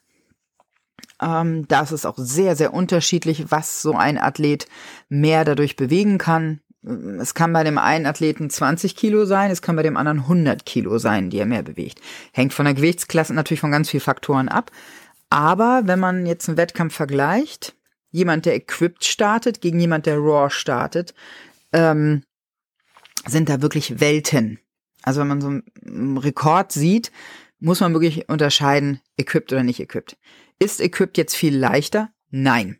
Ähm, 1.21 1.67
das 1.67 1.91
ist 1.91 2.05
auch 2.05 2.17
sehr, 2.17 2.55
sehr 2.55 2.73
unterschiedlich, 2.73 3.45
was 3.49 3.81
so 3.81 3.93
ein 3.95 4.17
Athlet 4.17 4.67
mehr 5.09 5.45
dadurch 5.45 5.75
bewegen 5.75 6.17
kann. 6.17 6.59
Es 7.19 7.33
kann 7.33 7.51
bei 7.51 7.63
dem 7.63 7.79
einen 7.79 8.05
Athleten 8.05 8.49
20 8.49 8.95
Kilo 8.95 9.25
sein, 9.25 9.49
es 9.49 9.63
kann 9.63 9.75
bei 9.75 9.81
dem 9.81 9.97
anderen 9.97 10.19
100 10.19 10.67
Kilo 10.67 10.99
sein, 10.99 11.31
die 11.31 11.39
er 11.39 11.47
mehr 11.47 11.63
bewegt. 11.63 11.99
Hängt 12.31 12.53
von 12.53 12.65
der 12.65 12.75
Gewichtsklasse 12.75 13.33
natürlich 13.33 13.61
von 13.61 13.71
ganz 13.71 13.89
vielen 13.89 14.01
Faktoren 14.01 14.49
ab. 14.49 14.71
Aber 15.29 15.83
wenn 15.85 15.99
man 15.99 16.25
jetzt 16.25 16.47
einen 16.47 16.57
Wettkampf 16.57 16.95
vergleicht, 16.95 17.75
jemand, 18.11 18.45
der 18.45 18.55
equipped 18.55 19.03
startet 19.03 19.61
gegen 19.61 19.79
jemand, 19.79 20.05
der 20.05 20.17
raw 20.17 20.49
startet, 20.49 21.13
ähm, 21.73 22.23
sind 23.25 23.49
da 23.49 23.61
wirklich 23.61 23.99
Welten. 23.99 24.59
Also 25.03 25.21
wenn 25.21 25.27
man 25.27 25.41
so 25.41 25.47
einen 25.47 26.17
Rekord 26.17 26.71
sieht, 26.71 27.11
muss 27.59 27.79
man 27.79 27.93
wirklich 27.93 28.29
unterscheiden, 28.29 29.01
equipped 29.17 29.51
oder 29.51 29.63
nicht 29.63 29.79
equipped. 29.79 30.17
Ist 30.59 30.79
equipped 30.79 31.17
jetzt 31.17 31.35
viel 31.35 31.57
leichter? 31.57 32.09
Nein. 32.29 32.79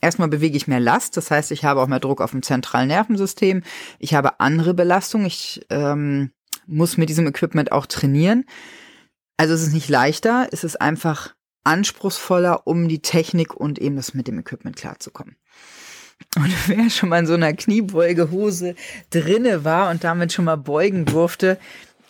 Erstmal 0.00 0.28
bewege 0.28 0.56
ich 0.56 0.68
mehr 0.68 0.80
Last, 0.80 1.16
das 1.16 1.30
heißt, 1.30 1.50
ich 1.50 1.64
habe 1.64 1.80
auch 1.80 1.88
mehr 1.88 1.98
Druck 1.98 2.20
auf 2.20 2.30
dem 2.30 2.42
zentralen 2.42 2.88
Nervensystem. 2.88 3.62
Ich 3.98 4.14
habe 4.14 4.38
andere 4.38 4.74
Belastungen. 4.74 5.26
Ich 5.26 5.66
ähm, 5.70 6.30
muss 6.66 6.96
mit 6.96 7.08
diesem 7.08 7.26
Equipment 7.26 7.72
auch 7.72 7.86
trainieren. 7.86 8.44
Also 9.36 9.54
es 9.54 9.62
ist 9.62 9.72
nicht 9.72 9.88
leichter, 9.88 10.48
es 10.52 10.62
ist 10.62 10.80
einfach 10.80 11.34
anspruchsvoller, 11.68 12.66
um 12.66 12.88
die 12.88 13.02
Technik 13.02 13.54
und 13.54 13.78
eben 13.78 13.96
das 13.96 14.14
mit 14.14 14.26
dem 14.26 14.38
Equipment 14.38 14.76
klarzukommen. 14.76 15.36
Und 16.34 16.52
wer 16.66 16.88
schon 16.88 17.10
mal 17.10 17.20
in 17.20 17.26
so 17.26 17.34
einer 17.34 17.52
Kniebeugehose 17.52 18.74
drinne 19.10 19.64
war 19.64 19.90
und 19.90 20.02
damit 20.02 20.32
schon 20.32 20.46
mal 20.46 20.56
beugen 20.56 21.04
durfte, 21.04 21.58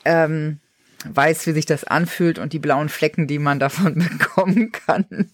ähm, 0.05 0.61
weiß, 1.05 1.47
wie 1.47 1.53
sich 1.53 1.67
das 1.67 1.85
anfühlt 1.85 2.39
und 2.39 2.53
die 2.53 2.61
blauen 2.61 2.89
Flecken, 2.89 3.27
die 3.27 3.41
man 3.41 3.59
davon 3.59 3.95
bekommen 3.95 4.71
kann. 4.71 5.33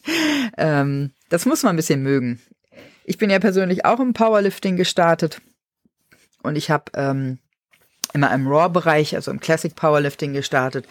Ähm, 0.57 1.13
das 1.29 1.45
muss 1.45 1.63
man 1.63 1.75
ein 1.75 1.77
bisschen 1.77 2.03
mögen. 2.03 2.41
Ich 3.05 3.19
bin 3.19 3.29
ja 3.29 3.39
persönlich 3.39 3.85
auch 3.85 4.01
im 4.01 4.15
Powerlifting 4.15 4.77
gestartet 4.77 5.43
und 6.43 6.57
ich 6.57 6.71
habe 6.71 6.85
ähm, 6.95 7.39
immer 8.15 8.33
im 8.33 8.47
Raw-Bereich, 8.47 9.15
also 9.17 9.31
im 9.31 9.41
Classic 9.41 9.75
Powerlifting 9.75 10.33
gestartet. 10.33 10.87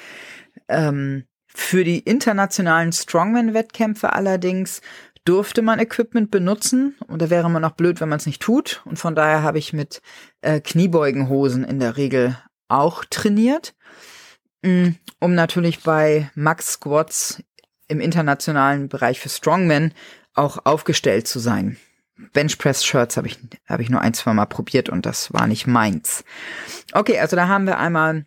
Ähm, 0.68 1.24
für 1.56 1.84
die 1.84 2.00
internationalen 2.00 2.92
Strongman-Wettkämpfe 2.92 4.14
allerdings 4.14 4.82
durfte 5.26 5.62
man 5.62 5.80
Equipment 5.80 6.32
benutzen 6.32 6.96
und 7.08 7.22
da 7.22 7.30
wäre 7.30 7.50
man 7.50 7.64
auch 7.64 7.72
blöd, 7.72 8.02
wenn 8.02 8.10
man 8.10 8.20
es 8.20 8.26
nicht 8.26 8.42
tut. 8.42 8.82
Und 8.86 8.98
von 9.00 9.16
daher 9.16 9.42
habe 9.42 9.58
ich 9.58 9.72
mit 9.72 10.02
äh, 10.42 10.60
Kniebeugenhosen 10.60 11.64
in 11.64 11.80
der 11.80 11.96
Regel 11.96 12.38
auch 12.68 13.06
trainiert, 13.06 13.74
mm, 14.64 14.90
um 15.20 15.36
natürlich 15.36 15.84
bei 15.84 16.30
Max 16.36 16.74
Squats 16.74 17.42
im 17.88 18.02
internationalen 18.02 18.90
Bereich 18.90 19.20
für 19.20 19.30
Strongmen 19.30 19.94
auch 20.34 20.66
aufgestellt 20.66 21.28
zu 21.28 21.40
sein. 21.40 21.78
Benchpress-Shirts 22.34 23.18
habe 23.18 23.28
ich, 23.28 23.40
hab 23.68 23.80
ich 23.80 23.90
nur 23.90 24.02
ein, 24.02 24.14
zwei 24.14 24.34
Mal 24.34 24.46
probiert 24.46 24.90
und 24.90 25.06
das 25.06 25.34
war 25.34 25.48
nicht 25.48 25.68
meins. 25.68 26.24
Okay, 26.94 27.20
also 27.20 27.36
da 27.36 27.48
haben 27.48 27.66
wir 27.66 27.80
einmal 27.80 28.26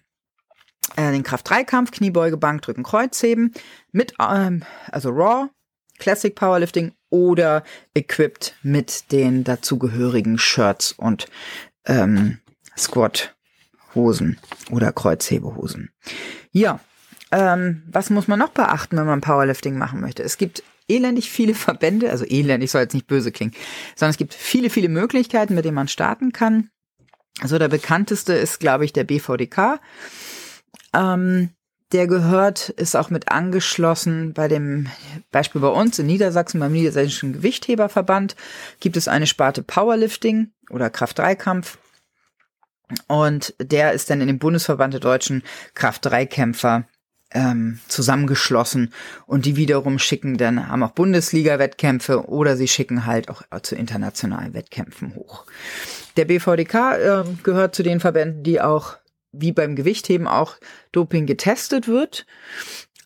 äh, 0.97 1.13
den 1.13 1.23
Kraft-3-Kampf, 1.23 1.93
Kniebeuge, 1.93 2.37
Bankdrücken, 2.37 2.83
Kreuzheben 2.83 3.53
mit, 3.93 4.15
ähm, 4.21 4.65
also 4.91 5.11
Raw, 5.11 5.49
Classic 5.99 6.35
Powerlifting 6.35 6.93
oder 7.11 7.63
equipped 7.95 8.55
mit 8.63 9.13
den 9.13 9.45
dazugehörigen 9.45 10.39
Shirts 10.39 10.93
und 10.93 11.27
ähm, 11.87 12.39
Squat-Hosen 12.77 14.39
oder 14.71 14.93
Kreuzhebehosen. 14.93 15.91
Ja, 16.53 16.81
ähm, 17.33 17.83
was 17.91 18.11
muss 18.11 18.29
man 18.29 18.39
noch 18.39 18.51
beachten, 18.51 18.97
wenn 18.97 19.07
man 19.07 19.21
Powerlifting 19.21 19.79
machen 19.79 20.01
möchte? 20.01 20.23
Es 20.23 20.39
gibt 20.39 20.63
elendig 20.89 21.31
viele 21.31 21.55
Verbände, 21.55 22.11
also 22.11 22.25
elendig 22.25 22.71
soll 22.71 22.83
jetzt 22.83 22.95
nicht 22.95 23.07
böse 23.07 23.33
klingen, 23.33 23.55
sondern 23.95 24.11
es 24.11 24.19
gibt 24.19 24.35
viele, 24.35 24.71
viele 24.71 24.89
Möglichkeiten, 24.89 25.55
mit 25.55 25.65
denen 25.65 25.75
man 25.75 25.89
starten 25.89 26.33
kann. 26.33 26.71
Also 27.41 27.59
der 27.59 27.69
bekannteste 27.69 28.33
ist, 28.33 28.61
glaube 28.61 28.85
ich, 28.85 28.93
der 28.93 29.05
BVDK. 29.05 29.81
Ähm, 30.95 31.51
der 31.93 32.09
gehört, 32.09 32.69
ist 32.71 32.97
auch 32.97 33.11
mit 33.11 33.31
angeschlossen 33.31 34.33
bei 34.33 34.49
dem 34.49 34.89
Beispiel 35.31 35.61
bei 35.61 35.69
uns 35.69 35.99
in 35.99 36.07
Niedersachsen, 36.07 36.59
beim 36.59 36.73
Niedersächsischen 36.73 37.33
Gewichtheberverband, 37.33 38.35
gibt 38.81 38.97
es 38.97 39.07
eine 39.07 39.27
Sparte 39.27 39.63
Powerlifting 39.63 40.51
oder 40.71 40.91
Kraft-3-Kampf. 40.91 41.79
Und 43.07 43.55
der 43.61 43.93
ist 43.93 44.11
dann 44.11 44.21
in 44.21 44.27
dem 44.27 44.39
Bundesverband 44.39 44.95
der 44.95 45.01
deutschen 45.01 45.43
Kraft-3-Kämpfer 45.75 46.85
ähm, 47.33 47.81
zusammengeschlossen 47.89 48.93
und 49.27 49.47
die 49.47 49.57
wiederum 49.57 49.99
schicken 49.99 50.39
dann, 50.39 50.69
haben 50.69 50.83
auch 50.83 50.93
Bundesliga-Wettkämpfe 50.93 52.29
oder 52.29 52.57
sie 52.57 52.69
schicken 52.69 53.07
halt 53.07 53.29
auch 53.29 53.43
zu 53.63 53.75
internationalen 53.75 54.55
Wettkämpfen 54.55 55.15
hoch. 55.17 55.45
Der 56.17 56.25
BVDK 56.25 56.75
äh, 56.75 57.25
gehört 57.43 57.75
zu 57.75 57.83
den 57.83 58.01
Verbänden, 58.01 58.43
die 58.43 58.61
auch 58.61 58.97
wie 59.39 59.53
beim 59.53 59.77
Gewichtheben 59.77 60.27
auch 60.27 60.57
Doping 60.93 61.27
getestet 61.27 61.89
wird. 61.89 62.27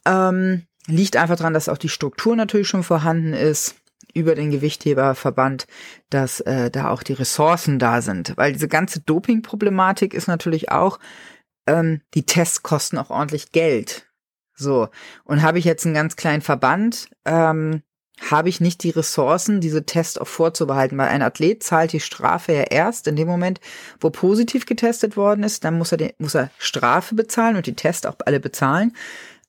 Ähm, 0.07 0.67
liegt 0.87 1.17
einfach 1.17 1.37
daran, 1.37 1.55
dass 1.55 1.69
auch 1.69 1.79
die 1.79 1.89
Struktur 1.89 2.37
natürlich 2.37 2.69
schon 2.69 2.83
vorhanden 2.83 3.33
ist 3.33 3.77
über 4.15 4.35
den 4.35 4.51
Gewichtheberverband, 4.51 5.67
dass 6.09 6.41
äh, 6.41 6.71
da 6.71 6.91
auch 6.91 7.03
die 7.03 7.13
Ressourcen 7.13 7.79
da 7.79 8.03
sind. 8.03 8.37
Weil 8.37 8.53
diese 8.53 8.69
ganze 8.69 9.01
Doping-Problematik 9.01 10.15
ist 10.15 10.27
natürlich 10.27 10.71
auch, 10.71 10.99
ähm, 11.67 12.01
die 12.15 12.27
Tests 12.27 12.63
kosten 12.63 12.99
auch 12.99 13.11
ordentlich 13.11 13.53
Geld. 13.53 14.07
So, 14.55 14.89
und 15.25 15.43
habe 15.43 15.59
ich 15.59 15.65
jetzt 15.65 15.87
einen 15.87 15.95
ganz 15.95 16.17
kleinen 16.17 16.43
Verband, 16.43 17.09
ähm, 17.25 17.83
habe 18.29 18.49
ich 18.49 18.61
nicht 18.61 18.83
die 18.83 18.91
Ressourcen, 18.91 19.61
diese 19.61 19.85
Tests 19.87 20.19
auch 20.19 20.27
vorzubehalten, 20.27 20.99
weil 20.99 21.09
ein 21.09 21.23
Athlet 21.23 21.63
zahlt 21.63 21.93
die 21.93 22.01
Strafe 22.01 22.53
ja 22.53 22.63
erst 22.63 23.07
in 23.07 23.17
dem 23.17 23.27
Moment, 23.27 23.61
wo 23.99 24.11
positiv 24.11 24.67
getestet 24.67 25.17
worden 25.17 25.43
ist, 25.43 25.65
dann 25.65 25.79
muss 25.79 25.93
er, 25.93 25.99
den, 25.99 26.13
muss 26.19 26.35
er 26.35 26.51
Strafe 26.59 27.15
bezahlen 27.15 27.57
und 27.57 27.67
die 27.67 27.75
Tests 27.75 28.07
auch 28.07 28.17
alle 28.27 28.41
bezahlen. 28.41 28.95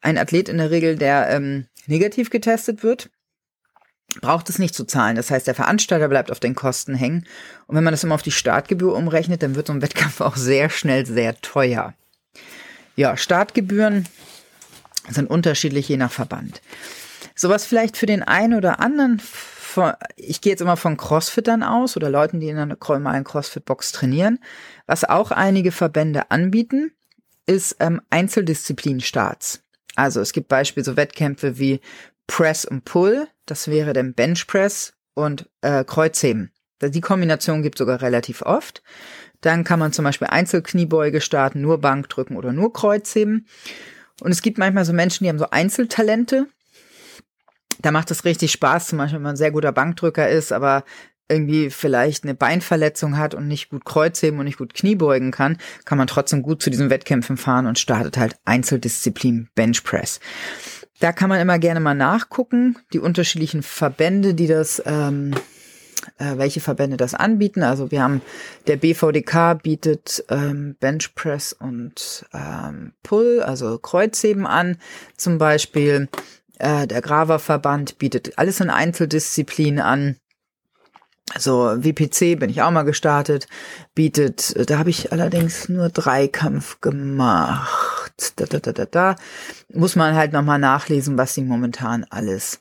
Ein 0.02 0.18
Athlet 0.18 0.50
in 0.50 0.58
der 0.58 0.72
Regel, 0.72 0.96
der 0.96 1.30
ähm, 1.30 1.68
negativ 1.86 2.30
getestet 2.30 2.82
wird, 2.82 3.10
braucht 4.20 4.50
es 4.50 4.60
nicht 4.60 4.76
zu 4.76 4.86
zahlen. 4.86 5.16
Das 5.16 5.32
heißt, 5.32 5.48
der 5.48 5.56
Veranstalter 5.56 6.08
bleibt 6.08 6.32
auf 6.32 6.40
den 6.40 6.56
Kosten 6.56 6.96
hängen. 6.96 7.26
Und 7.68 7.76
wenn 7.76 7.84
man 7.84 7.94
das 7.94 8.04
immer 8.04 8.16
auf 8.16 8.22
die 8.22 8.32
Startgebühr 8.32 8.94
umrechnet, 8.94 9.44
dann 9.44 9.56
wird 9.56 9.68
so 9.68 9.74
ein 9.74 9.82
Wettkampf 9.82 10.22
auch 10.22 10.36
sehr 10.36 10.70
schnell 10.70 11.06
sehr 11.06 11.40
teuer. 11.42 11.94
Ja, 12.96 13.16
Startgebühren 13.16 14.08
sind 15.10 15.30
unterschiedlich 15.30 15.88
je 15.88 15.98
nach 15.98 16.12
Verband. 16.12 16.62
Sowas 17.42 17.66
vielleicht 17.66 17.98
für 17.98 18.06
den 18.06 18.22
einen 18.22 18.54
oder 18.54 18.80
anderen. 18.80 19.20
Ich 20.16 20.42
gehe 20.42 20.52
jetzt 20.52 20.62
immer 20.62 20.78
von 20.78 20.96
Crossfittern 20.96 21.64
aus 21.64 21.98
oder 21.98 22.08
Leuten, 22.08 22.40
die 22.40 22.50
in 22.50 22.58
einer 22.60 22.78
normalen 22.80 23.24
Crossfit-Box 23.24 23.94
trainieren. 23.94 24.38
Was 24.86 25.06
auch 25.06 25.32
einige 25.32 25.72
Verbände 25.72 26.30
anbieten, 26.30 26.92
ist 27.48 27.78
ähm, 27.80 28.00
Einzeldisziplinstarts. 28.12 29.64
Also 29.96 30.22
es 30.22 30.34
gibt 30.34 30.50
beispielsweise 30.50 30.92
so 30.92 30.98
Wettkämpfe 30.98 31.58
wie 31.58 31.82
Press 32.28 32.64
und 32.64 32.86
Pull, 32.86 33.28
das 33.48 33.70
wäre 33.70 33.94
dann 33.94 34.14
Bench 34.14 34.46
Press 34.46 34.94
und 35.16 35.50
äh, 35.62 35.84
Kreuzheben. 35.84 36.52
Die 36.84 37.02
Kombination 37.02 37.64
gibt 37.64 37.80
sogar 37.80 38.04
relativ 38.04 38.44
oft. 38.44 38.84
Dann 39.42 39.64
kann 39.64 39.80
man 39.80 39.94
zum 39.94 40.06
Beispiel 40.06 40.28
Einzelkniebeuge 40.28 41.22
starten, 41.22 41.62
nur 41.62 41.80
Bankdrücken 41.80 42.38
oder 42.38 42.54
nur 42.54 42.72
Kreuzheben. 42.72 43.48
Und 44.20 44.30
es 44.30 44.44
gibt 44.44 44.60
manchmal 44.60 44.86
so 44.86 44.94
Menschen, 44.94 45.24
die 45.24 45.30
haben 45.30 45.40
so 45.40 45.50
Einzeltalente. 45.50 46.46
Da 47.82 47.92
macht 47.92 48.12
es 48.12 48.26
richtig 48.26 48.52
Spaß, 48.52 48.88
zum 48.88 48.98
Beispiel, 48.98 49.18
wenn 49.18 49.24
man 49.24 49.34
ein 49.34 49.38
sehr 49.38 49.52
guter 49.52 49.72
Bankdrücker 49.72 50.30
ist, 50.30 50.52
aber 50.52 50.84
irgendwie 51.32 51.70
vielleicht 51.70 52.24
eine 52.24 52.36
Beinverletzung 52.36 53.18
hat 53.18 53.34
und 53.34 53.48
nicht 53.48 53.70
gut 53.70 53.86
Kreuzheben 53.86 54.40
und 54.40 54.46
nicht 54.46 54.58
gut 54.58 54.74
Kniebeugen 54.74 55.32
kann, 55.32 55.58
kann 55.86 55.98
man 55.98 56.08
trotzdem 56.08 56.44
gut 56.44 56.62
zu 56.62 56.70
diesen 56.70 56.90
Wettkämpfen 56.90 57.38
fahren 57.38 57.68
und 57.68 57.80
startet 57.80 58.18
halt 58.18 58.36
Einzeldisziplin 58.46 59.50
Bench 59.56 59.84
Press. 59.84 60.20
Da 61.00 61.12
kann 61.14 61.30
man 61.30 61.40
immer 61.40 61.58
gerne 61.58 61.80
mal 61.80 61.96
nachgucken, 61.96 62.78
die 62.94 63.00
unterschiedlichen 63.00 63.64
Verbände, 63.64 64.36
die 64.36 64.46
das, 64.46 64.84
ähm, 64.86 65.34
äh, 66.20 66.38
welche 66.38 66.60
Verbände 66.60 66.98
das 66.98 67.16
anbieten. 67.16 67.64
Also 67.64 67.90
wir 67.90 68.04
haben 68.04 68.22
der 68.68 68.76
BVDK 68.76 69.56
bietet 69.64 70.24
ähm, 70.30 70.76
Bench 70.80 71.16
Press 71.16 71.54
und 71.54 72.26
ähm, 72.34 72.94
Pull, 73.02 73.42
also 73.42 73.80
Kreuzheben 73.80 74.46
an, 74.46 74.78
zum 75.18 75.38
Beispiel. 75.38 76.10
Äh, 76.62 76.86
der 76.86 77.02
Grava 77.02 77.40
Verband 77.40 77.98
bietet 77.98 78.38
alles 78.38 78.60
in 78.60 78.70
Einzeldisziplinen 78.70 79.80
an. 79.80 80.18
So, 81.36 81.72
WPC 81.84 82.40
bin 82.40 82.52
ich 82.52 82.62
auch 82.62 82.70
mal 82.70 82.84
gestartet, 82.84 83.48
bietet, 83.96 84.70
da 84.70 84.78
habe 84.78 84.92
ich 84.92 85.12
allerdings 85.12 85.70
nur 85.70 85.90
Dreikampf 85.90 86.80
gemacht. 86.80 88.34
Da, 88.36 88.46
da, 88.46 88.60
da, 88.60 88.74
da, 88.74 88.86
da. 88.86 89.16
Muss 89.74 89.96
man 89.96 90.14
halt 90.14 90.34
nochmal 90.34 90.60
nachlesen, 90.60 91.18
was 91.18 91.34
sie 91.34 91.42
momentan 91.42 92.06
alles 92.10 92.60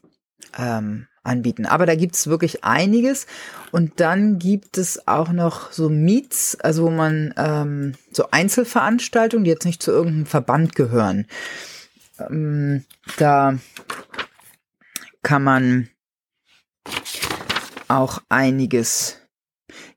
ähm, 0.56 1.06
anbieten. 1.22 1.66
Aber 1.66 1.84
da 1.84 1.94
gibt's 1.94 2.26
wirklich 2.28 2.64
einiges. 2.64 3.26
Und 3.70 4.00
dann 4.00 4.38
gibt 4.38 4.78
es 4.78 5.06
auch 5.06 5.30
noch 5.30 5.72
so 5.72 5.90
Meets, 5.90 6.58
also 6.58 6.84
wo 6.84 6.90
man 6.90 7.34
ähm, 7.36 7.96
so 8.12 8.30
Einzelveranstaltungen, 8.30 9.44
die 9.44 9.50
jetzt 9.50 9.66
nicht 9.66 9.82
zu 9.82 9.90
irgendeinem 9.90 10.26
Verband 10.26 10.74
gehören. 10.74 11.26
Ähm, 12.28 12.84
da 13.16 13.58
kann 15.22 15.44
man 15.44 15.88
auch 17.88 18.22
einiges. 18.28 19.16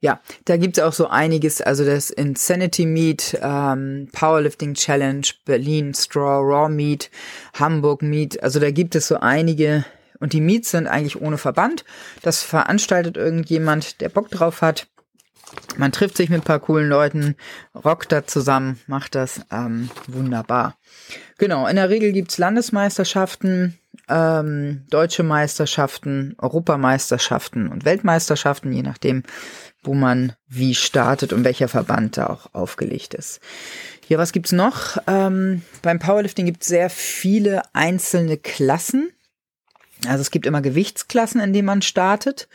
Ja, 0.02 0.22
da 0.46 0.58
gibt's 0.58 0.80
auch 0.80 0.94
so 0.94 1.08
einiges, 1.08 1.62
also 1.62 1.86
das 1.86 2.10
Insanity 2.10 2.86
Meet, 2.86 3.40
ähm, 3.42 4.10
Powerlifting 4.12 4.74
Challenge, 4.74 5.26
Berlin 5.46 5.94
Straw 5.94 6.42
Raw 6.42 6.70
Meet, 6.70 7.10
Hamburg 7.54 8.02
Meet, 8.02 8.44
also 8.44 8.60
da 8.60 8.70
gibt 8.72 8.96
es 8.96 9.08
so 9.08 9.20
einige 9.20 9.86
und 10.20 10.34
die 10.34 10.42
Meets 10.42 10.72
sind 10.72 10.88
eigentlich 10.88 11.22
ohne 11.22 11.38
Verband. 11.38 11.86
Das 12.22 12.44
veranstaltet 12.44 13.18
irgendjemand, 13.18 14.02
der 14.02 14.10
Bock 14.10 14.30
drauf 14.30 14.62
hat. 14.62 14.88
Man 15.78 15.92
trifft 15.92 16.18
sich 16.18 16.30
mit 16.30 16.42
ein 16.42 16.46
paar 16.46 16.60
coolen 16.60 16.88
Leuten, 16.88 17.36
rockt 17.74 18.12
da 18.12 18.26
zusammen, 18.26 18.80
macht 18.88 19.16
das 19.16 19.42
ähm, 19.52 19.90
wunderbar. 20.08 20.78
Genau, 21.38 21.68
in 21.68 21.76
der 21.76 21.90
Regel 21.90 22.12
gibt's 22.12 22.38
Landesmeisterschaften, 22.38 23.78
ähm, 24.08 24.86
deutsche 24.90 25.24
Meisterschaften, 25.24 26.36
Europameisterschaften 26.38 27.70
und 27.70 27.86
Weltmeisterschaften, 27.86 28.72
je 28.72 28.84
nachdem, 28.84 29.24
wo 29.84 29.94
man 29.94 30.34
wie 30.48 30.76
startet 30.76 31.34
und 31.34 31.44
welcher 31.44 31.68
Verband 31.68 32.18
da 32.18 32.28
auch 32.28 32.54
aufgelegt 32.54 33.14
ist. 33.14 33.40
Ja, 34.08 34.18
was 34.18 34.32
gibt's 34.32 34.52
noch? 34.52 34.98
Ähm, 35.08 35.62
beim 35.82 36.00
Powerlifting 36.00 36.46
gibt 36.46 36.62
es 36.62 36.68
sehr 36.68 36.90
viele 36.90 37.64
einzelne 37.74 38.38
Klassen. 38.38 39.12
Also 40.08 40.22
es 40.22 40.32
gibt 40.32 40.46
immer 40.46 40.62
Gewichtsklassen, 40.62 41.40
in 41.42 41.54
denen 41.54 41.66
man 41.66 41.82
startet. 41.82 42.48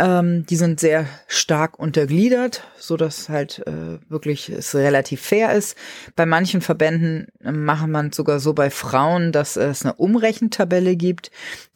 Ähm, 0.00 0.46
die 0.46 0.56
sind 0.56 0.80
sehr 0.80 1.04
stark 1.26 1.78
untergliedert, 1.78 2.64
so 2.78 2.96
dass 2.96 3.28
halt 3.28 3.62
äh, 3.66 3.98
wirklich 4.08 4.48
es 4.48 4.74
relativ 4.74 5.20
fair 5.20 5.52
ist. 5.52 5.76
Bei 6.16 6.24
manchen 6.24 6.62
Verbänden 6.62 7.26
äh, 7.44 7.52
machen 7.52 7.90
man 7.90 8.10
sogar 8.10 8.40
so 8.40 8.54
bei 8.54 8.70
Frauen, 8.70 9.30
dass 9.30 9.58
es 9.58 9.84
eine 9.84 9.92
Umrechentabelle 9.92 10.96
gibt. 10.96 11.30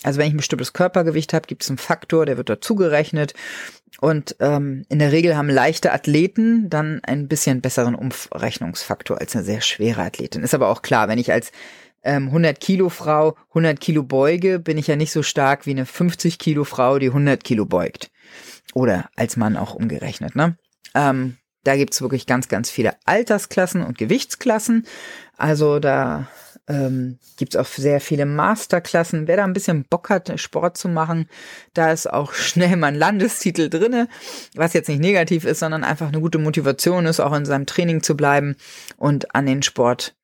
Also 0.05 0.19
wenn 0.19 0.29
ich 0.29 0.33
ein 0.33 0.39
bestimmtes 0.39 0.73
Körpergewicht 0.73 1.35
habe, 1.35 1.47
gibt 1.47 1.65
es 1.65 1.69
einen 1.69 1.77
Faktor, 1.77 2.25
der 2.25 2.39
wird 2.39 2.49
dazu 2.49 2.77
gerechnet. 2.77 3.35
Und 4.01 4.37
ähm, 4.41 4.87
in 4.89 5.01
der 5.01 5.13
Regel 5.13 5.37
haben 5.37 5.51
leichte 5.51 5.93
Athleten 5.93 6.71
dann 6.71 7.01
ein 7.05 7.29
bisschen 7.29 7.61
besseren 7.61 7.95
Umrechnungsfaktor 7.95 9.21
als 9.21 9.37
eine 9.37 9.45
sehr 9.45 9.61
schwere 9.61 10.01
Athletin. 10.01 10.43
Ist 10.43 10.55
aber 10.55 10.69
auch 10.69 10.81
klar, 10.81 11.09
wenn 11.09 11.19
ich 11.19 11.31
als 11.31 11.53
ähm, 12.03 12.29
100 12.29 12.59
Kilo 12.59 12.89
Frau 12.89 13.37
100 13.51 13.79
Kilo 13.81 14.03
beuge, 14.03 14.59
bin 14.61 14.79
ich 14.79 14.87
ja 14.87 14.97
nicht 14.97 15.13
so 15.13 15.23
stark 15.23 15.67
wie 15.67 15.73
eine 15.73 15.85
50 15.85 16.39
Kilo 16.39 16.65
Frau, 16.65 16.99
die 16.99 17.09
100 17.09 17.45
Kilo 17.45 17.67
beugt. 17.67 18.11
Oder 18.75 19.11
als 19.17 19.37
Mann 19.37 19.57
auch 19.57 19.75
umgerechnet, 19.75 20.35
ne? 20.37 20.57
Ähm, 20.95 21.37
da 21.65 21.77
gibt's 21.77 22.03
wirklich 22.03 22.27
ganz, 22.27 22.49
ganz 22.49 22.71
viele 22.71 22.95
Altersklassen 23.07 23.83
und 23.83 23.99
Gewichtsklassen. 23.99 24.87
Also 25.37 25.81
da 25.81 26.29
ähm, 26.69 27.19
gibt 27.37 27.57
auch 27.57 27.67
sehr 27.67 28.01
viele 28.01 28.27
Masterklassen. 28.27 29.27
Wer 29.27 29.39
da 29.39 29.45
ein 29.45 29.53
bisschen 29.53 29.85
Bock 29.85 30.11
hat, 30.11 30.39
Sport 30.41 30.77
zu 30.79 30.89
machen, 30.89 31.29
da 31.73 31.91
ist 31.93 32.11
auch 32.11 32.33
schnell 32.35 32.77
mal 32.77 32.89
ein 32.89 32.95
Landestitel 32.95 33.69
drinne, 33.69 34.09
was 34.55 34.73
jetzt 34.73 34.89
nicht 34.89 35.01
negativ 35.01 35.45
ist, 35.45 35.61
sondern 35.61 35.85
einfach 35.85 36.09
eine 36.09 36.21
gute 36.21 36.39
Motivation 36.39 37.07
ist, 37.07 37.21
auch 37.21 37.33
in 37.33 37.47
seinem 37.47 37.67
Training 37.67 38.03
zu 38.03 38.17
bleiben 38.17 38.57
und 38.97 39.35
an 39.35 39.47
den 39.47 39.63
Sport 39.63 40.15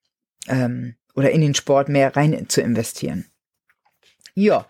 ähm, 0.47 0.95
oder 1.15 1.31
in 1.31 1.41
den 1.41 1.55
Sport 1.55 1.89
mehr 1.89 2.15
rein 2.15 2.47
zu 2.47 2.61
investieren. 2.61 3.25
Ja, 4.33 4.65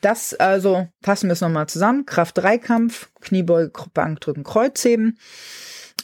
das 0.00 0.34
also 0.34 0.88
fassen 1.02 1.28
wir 1.28 1.32
es 1.32 1.40
nochmal 1.40 1.68
zusammen. 1.68 2.06
Kraft-Dreikampf, 2.06 3.08
Kniebeuge, 3.20 3.72
Bankdrücken, 3.94 4.44
Kreuzheben. 4.44 5.18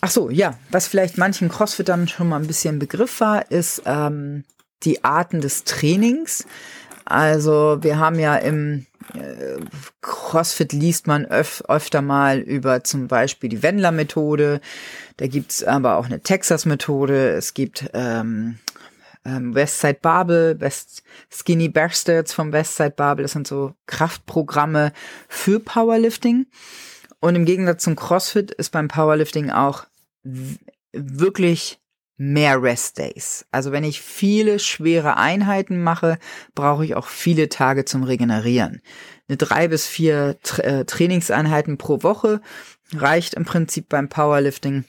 Ach 0.01 0.11
so, 0.11 0.31
ja, 0.31 0.59
was 0.71 0.87
vielleicht 0.87 1.17
manchen 1.17 1.49
Crossfittern 1.49 2.09
schon 2.09 2.29
mal 2.29 2.41
ein 2.41 2.47
bisschen 2.47 2.79
Begriff 2.79 3.21
war, 3.21 3.51
ist 3.51 3.83
ähm, 3.87 4.45
die 4.83 5.05
Arten 5.05 5.41
des 5.41 5.65
Trainings. 5.65 6.47
Also 7.05 7.79
wir 7.83 7.99
haben 7.99 8.19
ja 8.19 8.37
im 8.37 8.87
äh, 9.15 9.61
CrossFit 10.01 10.73
liest 10.73 11.07
man 11.07 11.27
öf 11.27 11.63
öfter 11.69 12.03
mal 12.03 12.39
über 12.39 12.85
zum 12.85 13.09
Beispiel 13.09 13.51
die 13.51 13.63
Wendler-Methode. 13.63 14.61
Da 15.19 15.27
gibt's 15.27 15.63
aber 15.63 15.97
auch 15.97 16.07
eine 16.07 16.21
Texas-Methode. 16.21 17.31
Es 17.31 17.55
gibt 17.55 17.91
ähm, 17.95 18.59
ähm, 19.25 19.55
Westside 19.55 19.99
Babel, 20.01 20.61
West 20.61 21.03
Skinny 21.31 21.69
Bastards 21.69 22.33
vom 22.33 22.53
Westside 22.53 22.91
Babel. 22.91 23.23
Das 23.23 23.33
sind 23.33 23.47
so 23.47 23.75
Kraftprogramme 23.87 24.93
für 25.29 25.61
Powerlifting. 25.61 26.47
Und 27.21 27.37
im 27.37 27.45
Gegensatz 27.45 27.85
zum 27.85 27.97
CrossFit 27.97 28.51
ist 28.51 28.71
beim 28.71 28.89
Powerlifting 28.89 29.51
auch 29.51 29.87
wirklich 30.93 31.81
mehr 32.17 32.63
Rest 32.63 32.99
Days. 32.99 33.47
Also 33.51 33.73
wenn 33.73 33.83
ich 33.83 34.01
viele 34.01 34.59
schwere 34.59 35.17
Einheiten 35.17 35.83
mache, 35.83 36.19
brauche 36.55 36.85
ich 36.85 36.95
auch 36.95 37.07
viele 37.07 37.49
Tage 37.49 37.85
zum 37.85 38.05
Regenerieren. 38.05 38.83
Eine 39.29 39.37
drei 39.37 39.69
bis 39.69 39.87
vier 39.87 40.39
Tra 40.43 40.63
äh, 40.63 40.85
Trainingseinheiten 40.85 41.79
pro 41.79 42.03
Woche 42.03 42.41
reicht 42.95 43.35
im 43.35 43.45
Prinzip 43.45 43.89
beim 43.89 44.09
Powerlifting. 44.09 44.85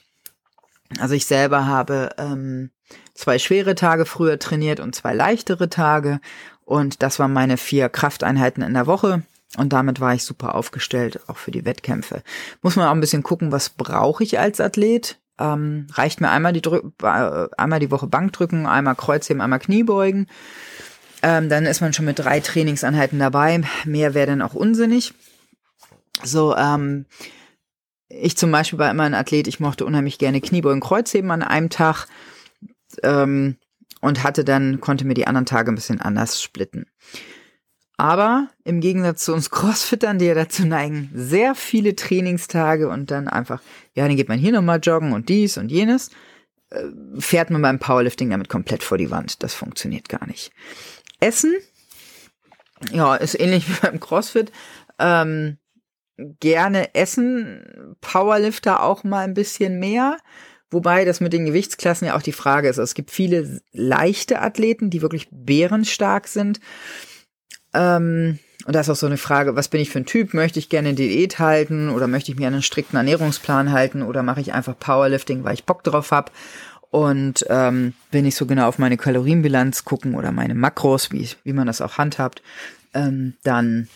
Also 1.00 1.16
ich 1.16 1.26
selber 1.26 1.66
habe 1.66 2.12
ähm, 2.18 2.70
zwei 3.16 3.40
schwere 3.40 3.74
Tage 3.74 4.06
früher 4.06 4.38
trainiert 4.38 4.80
und 4.80 4.94
zwei 4.94 5.14
leichtere 5.14 5.70
Tage. 5.70 6.20
Und 6.64 7.02
das 7.02 7.18
waren 7.18 7.34
meine 7.34 7.58
vier 7.58 7.90
Krafteinheiten 7.90 8.62
in 8.62 8.74
der 8.74 8.86
Woche. 8.86 9.24
Und 9.58 9.74
damit 9.74 10.00
war 10.00 10.14
ich 10.14 10.24
super 10.24 10.56
aufgestellt, 10.56 11.22
auch 11.28 11.38
für 11.38 11.52
die 11.52 11.66
Wettkämpfe. 11.66 12.22
Muss 12.62 12.76
man 12.76 12.88
auch 12.88 12.92
ein 12.92 13.02
bisschen 13.02 13.24
gucken, 13.24 13.52
was 13.52 13.70
brauche 13.70 14.24
ich 14.24 14.38
als 14.38 14.60
Athlet? 14.60 15.18
Ähm, 15.40 15.88
reicht 15.94 16.22
mir 16.22 16.30
einmal 16.30 16.54
die, 16.54 16.62
Drü 16.62 16.82
äh, 17.04 17.48
einmal 17.58 17.80
die 17.80 17.92
Woche 17.92 18.08
Bankdrücken, 18.08 18.68
einmal 18.68 18.96
Kreuzheben, 18.96 19.42
einmal 19.42 19.60
Kniebeugen. 19.60 20.28
Ähm, 21.22 21.50
dann 21.50 21.66
ist 21.66 21.82
man 21.82 21.94
schon 21.94 22.06
mit 22.06 22.20
drei 22.20 22.40
Trainingseinheiten 22.40 23.20
dabei. 23.20 23.64
Mehr 23.86 24.14
wäre 24.14 24.28
dann 24.28 24.42
auch 24.42 24.54
unsinnig. 24.54 25.14
So, 26.24 26.56
ähm, 26.56 27.06
ich 28.08 28.38
zum 28.38 28.52
Beispiel 28.52 28.80
war 28.80 28.92
immer 28.92 29.04
ein 29.04 29.14
Athlet, 29.14 29.48
ich 29.48 29.60
mochte 29.60 29.86
unheimlich 29.86 30.18
gerne 30.18 30.40
Kniebeugen, 30.40 30.82
Kreuzheben 30.82 31.32
an 31.32 31.42
einem 31.42 31.70
Tag 31.70 32.08
ähm, 33.04 33.58
und 34.02 34.24
hatte 34.24 34.44
dann, 34.44 34.82
konnte 34.82 35.06
mir 35.06 35.14
die 35.14 35.28
anderen 35.28 35.46
Tage 35.46 35.72
ein 35.72 35.76
bisschen 35.76 36.02
anders 36.02 36.42
splitten. 36.42 36.86
Aber 37.98 38.50
im 38.64 38.82
Gegensatz 38.82 39.26
zu 39.26 39.34
uns 39.34 39.50
Crossfittern, 39.52 40.20
die 40.20 40.26
ja 40.26 40.34
dazu 40.34 40.66
neigen, 40.66 41.10
sehr 41.14 41.56
viele 41.56 41.96
Trainingstage 41.96 42.90
und 42.90 43.12
dann 43.12 43.28
einfach, 43.28 43.62
ja, 43.94 44.08
dann 44.08 44.18
geht 44.18 44.30
man 44.30 44.40
hier 44.40 44.52
nochmal 44.52 44.80
joggen 44.82 45.14
und 45.14 45.30
dies 45.30 45.58
und 45.58 45.72
jenes, 45.72 46.10
äh, 46.70 46.84
fährt 47.20 47.50
man 47.50 47.62
beim 47.62 47.80
Powerlifting 47.80 48.30
damit 48.30 48.50
komplett 48.50 48.84
vor 48.84 48.98
die 48.98 49.12
Wand. 49.12 49.44
Das 49.44 49.54
funktioniert 49.54 50.10
gar 50.10 50.26
nicht. 50.28 50.52
Essen 51.20 51.56
ja, 52.92 53.16
ist 53.16 53.40
ähnlich 53.40 53.68
wie 53.70 53.82
beim 53.82 54.00
CrossFit. 54.00 54.52
Ähm, 55.00 55.58
gerne 56.18 56.96
essen, 56.96 57.96
Powerlifter 58.02 58.84
auch 58.84 59.04
mal 59.04 59.24
ein 59.24 59.34
bisschen 59.34 59.80
mehr. 59.80 60.18
Wobei 60.72 61.06
das 61.06 61.22
mit 61.22 61.34
den 61.34 61.46
Gewichtsklassen 61.46 62.08
ja 62.08 62.16
auch 62.16 62.22
die 62.22 62.32
Frage 62.32 62.68
ist. 62.68 62.78
Es 62.78 62.96
gibt 62.96 63.12
viele 63.12 63.62
leichte 63.72 64.42
Athleten, 64.42 64.90
die 64.90 65.02
wirklich 65.02 65.28
bärenstark 65.32 66.28
sind. 66.28 66.60
Ähm, 67.74 68.40
und 68.66 68.76
da 68.76 68.80
ist 68.80 68.90
auch 68.90 68.96
so 68.96 69.06
eine 69.06 69.18
Frage, 69.18 69.56
was 69.56 69.68
bin 69.68 69.80
ich 69.80 69.92
für 69.92 70.00
ein 70.00 70.06
Typ? 70.06 70.34
Möchte 70.34 70.58
ich 70.58 70.70
gerne 70.70 70.94
Diät 70.96 71.38
halten 71.38 71.90
oder 71.90 72.08
möchte 72.08 72.32
ich 72.32 72.38
mir 72.38 72.48
einen 72.48 72.64
strikten 72.64 72.98
Ernährungsplan 72.98 73.72
halten 73.72 74.02
oder 74.02 74.24
mache 74.24 74.42
ich 74.42 74.54
einfach 74.54 74.78
Powerlifting, 74.78 75.44
weil 75.44 75.54
ich 75.54 75.66
Bock 75.66 75.84
drauf 75.84 76.12
habe? 76.12 76.32
Und 76.90 77.46
ähm, 77.50 77.94
will 78.12 78.22
nicht 78.22 78.38
so 78.38 78.46
genau 78.46 78.68
auf 78.68 78.80
meine 78.80 78.98
Kalorienbilanz 78.98 79.86
gucken 79.86 80.16
oder 80.16 80.32
meine 80.32 80.56
Makros, 80.56 81.12
wie, 81.12 81.28
wie 81.44 81.54
man 81.54 81.68
das 81.68 81.82
auch 81.82 81.98
handhabt, 81.98 82.42
ähm, 82.94 83.34
dann 83.44 83.90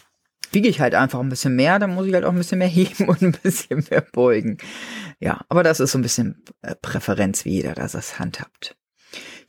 wiege 0.51 0.69
ich 0.69 0.79
halt 0.79 0.95
einfach 0.95 1.19
ein 1.19 1.29
bisschen 1.29 1.55
mehr, 1.55 1.79
dann 1.79 1.93
muss 1.93 2.07
ich 2.07 2.13
halt 2.13 2.25
auch 2.25 2.31
ein 2.31 2.38
bisschen 2.38 2.59
mehr 2.59 2.67
heben 2.69 3.07
und 3.07 3.21
ein 3.21 3.31
bisschen 3.31 3.85
mehr 3.89 4.01
beugen. 4.01 4.57
Ja, 5.19 5.41
aber 5.49 5.63
das 5.63 5.79
ist 5.79 5.91
so 5.91 5.97
ein 5.97 6.03
bisschen 6.03 6.43
äh, 6.62 6.75
Präferenz, 6.75 7.45
wie 7.45 7.51
jeder 7.51 7.73
das 7.73 8.19
handhabt. 8.19 8.75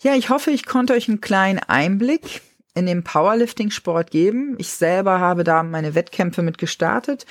Ja, 0.03 0.15
ich 0.15 0.31
hoffe, 0.31 0.51
ich 0.51 0.65
konnte 0.65 0.95
euch 0.95 1.09
einen 1.09 1.21
kleinen 1.21 1.59
Einblick 1.59 2.41
in 2.75 2.87
den 2.87 3.05
Powerlifting-Sport 3.05 4.11
geben. 4.11 4.55
Ich 4.59 4.71
selber 4.71 5.21
habe 5.21 5.45
da 5.45 5.63
meine 5.63 5.95
Wettkämpfe 5.95 6.43
mit 6.43 6.59
gestartet. 6.59 7.27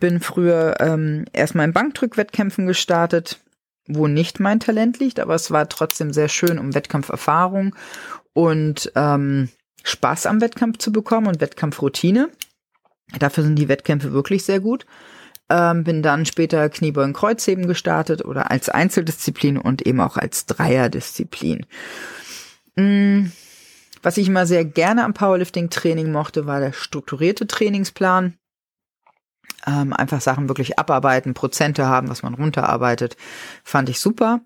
Bin 0.00 0.20
früher 0.20 0.76
ähm, 0.80 1.24
erstmal 1.32 1.66
in 1.66 1.72
Bankdrückwettkämpfen 1.72 2.66
gestartet, 2.66 3.40
wo 3.86 4.08
nicht 4.08 4.40
mein 4.40 4.60
Talent 4.60 4.98
liegt, 4.98 5.20
aber 5.20 5.34
es 5.34 5.50
war 5.50 5.68
trotzdem 5.68 6.12
sehr 6.12 6.28
schön, 6.28 6.58
um 6.58 6.74
Wettkampferfahrung 6.74 7.74
und 8.32 8.92
ähm, 8.94 9.48
Spaß 9.84 10.26
am 10.26 10.40
Wettkampf 10.40 10.78
zu 10.78 10.92
bekommen 10.92 11.28
und 11.28 11.40
Wettkampfroutine. 11.40 12.30
Dafür 13.18 13.44
sind 13.44 13.56
die 13.56 13.68
Wettkämpfe 13.68 14.12
wirklich 14.12 14.44
sehr 14.44 14.60
gut. 14.60 14.86
Ähm, 15.48 15.84
bin 15.84 16.02
dann 16.02 16.24
später 16.24 16.68
Kniebeugen 16.68 17.12
Kreuzheben 17.12 17.66
gestartet 17.66 18.24
oder 18.24 18.50
als 18.50 18.68
Einzeldisziplin 18.68 19.58
und 19.58 19.82
eben 19.82 20.00
auch 20.00 20.16
als 20.16 20.46
Dreierdisziplin. 20.46 21.66
Mhm. 22.76 23.32
Was 24.02 24.16
ich 24.16 24.28
immer 24.28 24.46
sehr 24.46 24.64
gerne 24.64 25.04
am 25.04 25.14
Powerlifting-Training 25.14 26.10
mochte, 26.10 26.46
war 26.46 26.58
der 26.58 26.72
strukturierte 26.72 27.46
Trainingsplan. 27.46 28.34
Ähm, 29.64 29.92
einfach 29.92 30.20
Sachen 30.20 30.48
wirklich 30.48 30.78
abarbeiten, 30.78 31.34
Prozente 31.34 31.86
haben, 31.86 32.08
was 32.08 32.24
man 32.24 32.34
runterarbeitet, 32.34 33.16
fand 33.62 33.88
ich 33.88 34.00
super. 34.00 34.40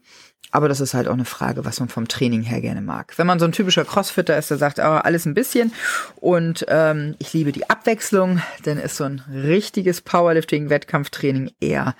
Aber 0.57 0.71
das 0.71 0.81
ist 0.81 0.95
halt 0.95 1.07
auch 1.07 1.13
eine 1.13 1.27
Frage, 1.27 1.67
was 1.67 1.81
man 1.81 1.91
vom 1.91 2.09
Training 2.09 2.41
her 2.41 2.63
gerne 2.63 2.81
mag. 2.81 3.13
Wenn 3.19 3.27
man 3.27 3.39
so 3.39 3.45
ein 3.45 3.53
typischer 3.53 3.85
Crossfitter 3.85 4.39
ist, 4.39 4.51
der 4.51 4.57
sagt, 4.57 4.79
oh, 4.79 4.83
alles 4.85 5.27
ein 5.27 5.35
bisschen 5.35 5.71
und 6.15 6.65
ähm, 6.69 7.15
ich 7.19 7.35
liebe 7.35 7.53
die 7.53 7.69
Abwechslung, 7.69 8.41
dann 8.65 8.79
ist 8.79 8.97
so 8.97 9.05
ein 9.05 9.23
richtiges 9.31 10.01
Powerlifting-Wettkampftraining 10.01 11.51
eher 11.61 11.95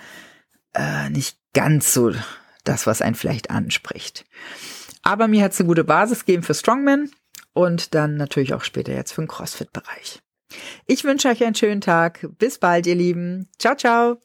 äh, 0.73 1.07
nicht 1.11 1.37
ganz 1.53 1.93
so 1.93 2.13
das, 2.63 2.87
was 2.87 3.03
einen 3.03 3.13
vielleicht 3.13 3.51
anspricht. 3.51 4.25
Aber 5.03 5.27
mir 5.27 5.43
hat 5.43 5.51
es 5.51 5.59
eine 5.59 5.67
gute 5.67 5.83
Basis 5.83 6.25
gegeben 6.25 6.41
für 6.41 6.55
Strongman 6.55 7.11
und 7.53 7.93
dann 7.93 8.17
natürlich 8.17 8.55
auch 8.55 8.63
später 8.63 8.91
jetzt 8.91 9.11
für 9.11 9.21
den 9.21 9.27
CrossFit-Bereich. 9.27 10.19
Ich 10.87 11.03
wünsche 11.03 11.27
euch 11.27 11.43
einen 11.43 11.53
schönen 11.53 11.81
Tag. 11.81 12.27
Bis 12.39 12.57
bald, 12.57 12.87
ihr 12.87 12.95
Lieben. 12.95 13.49
Ciao, 13.59 13.75
ciao. 13.75 14.17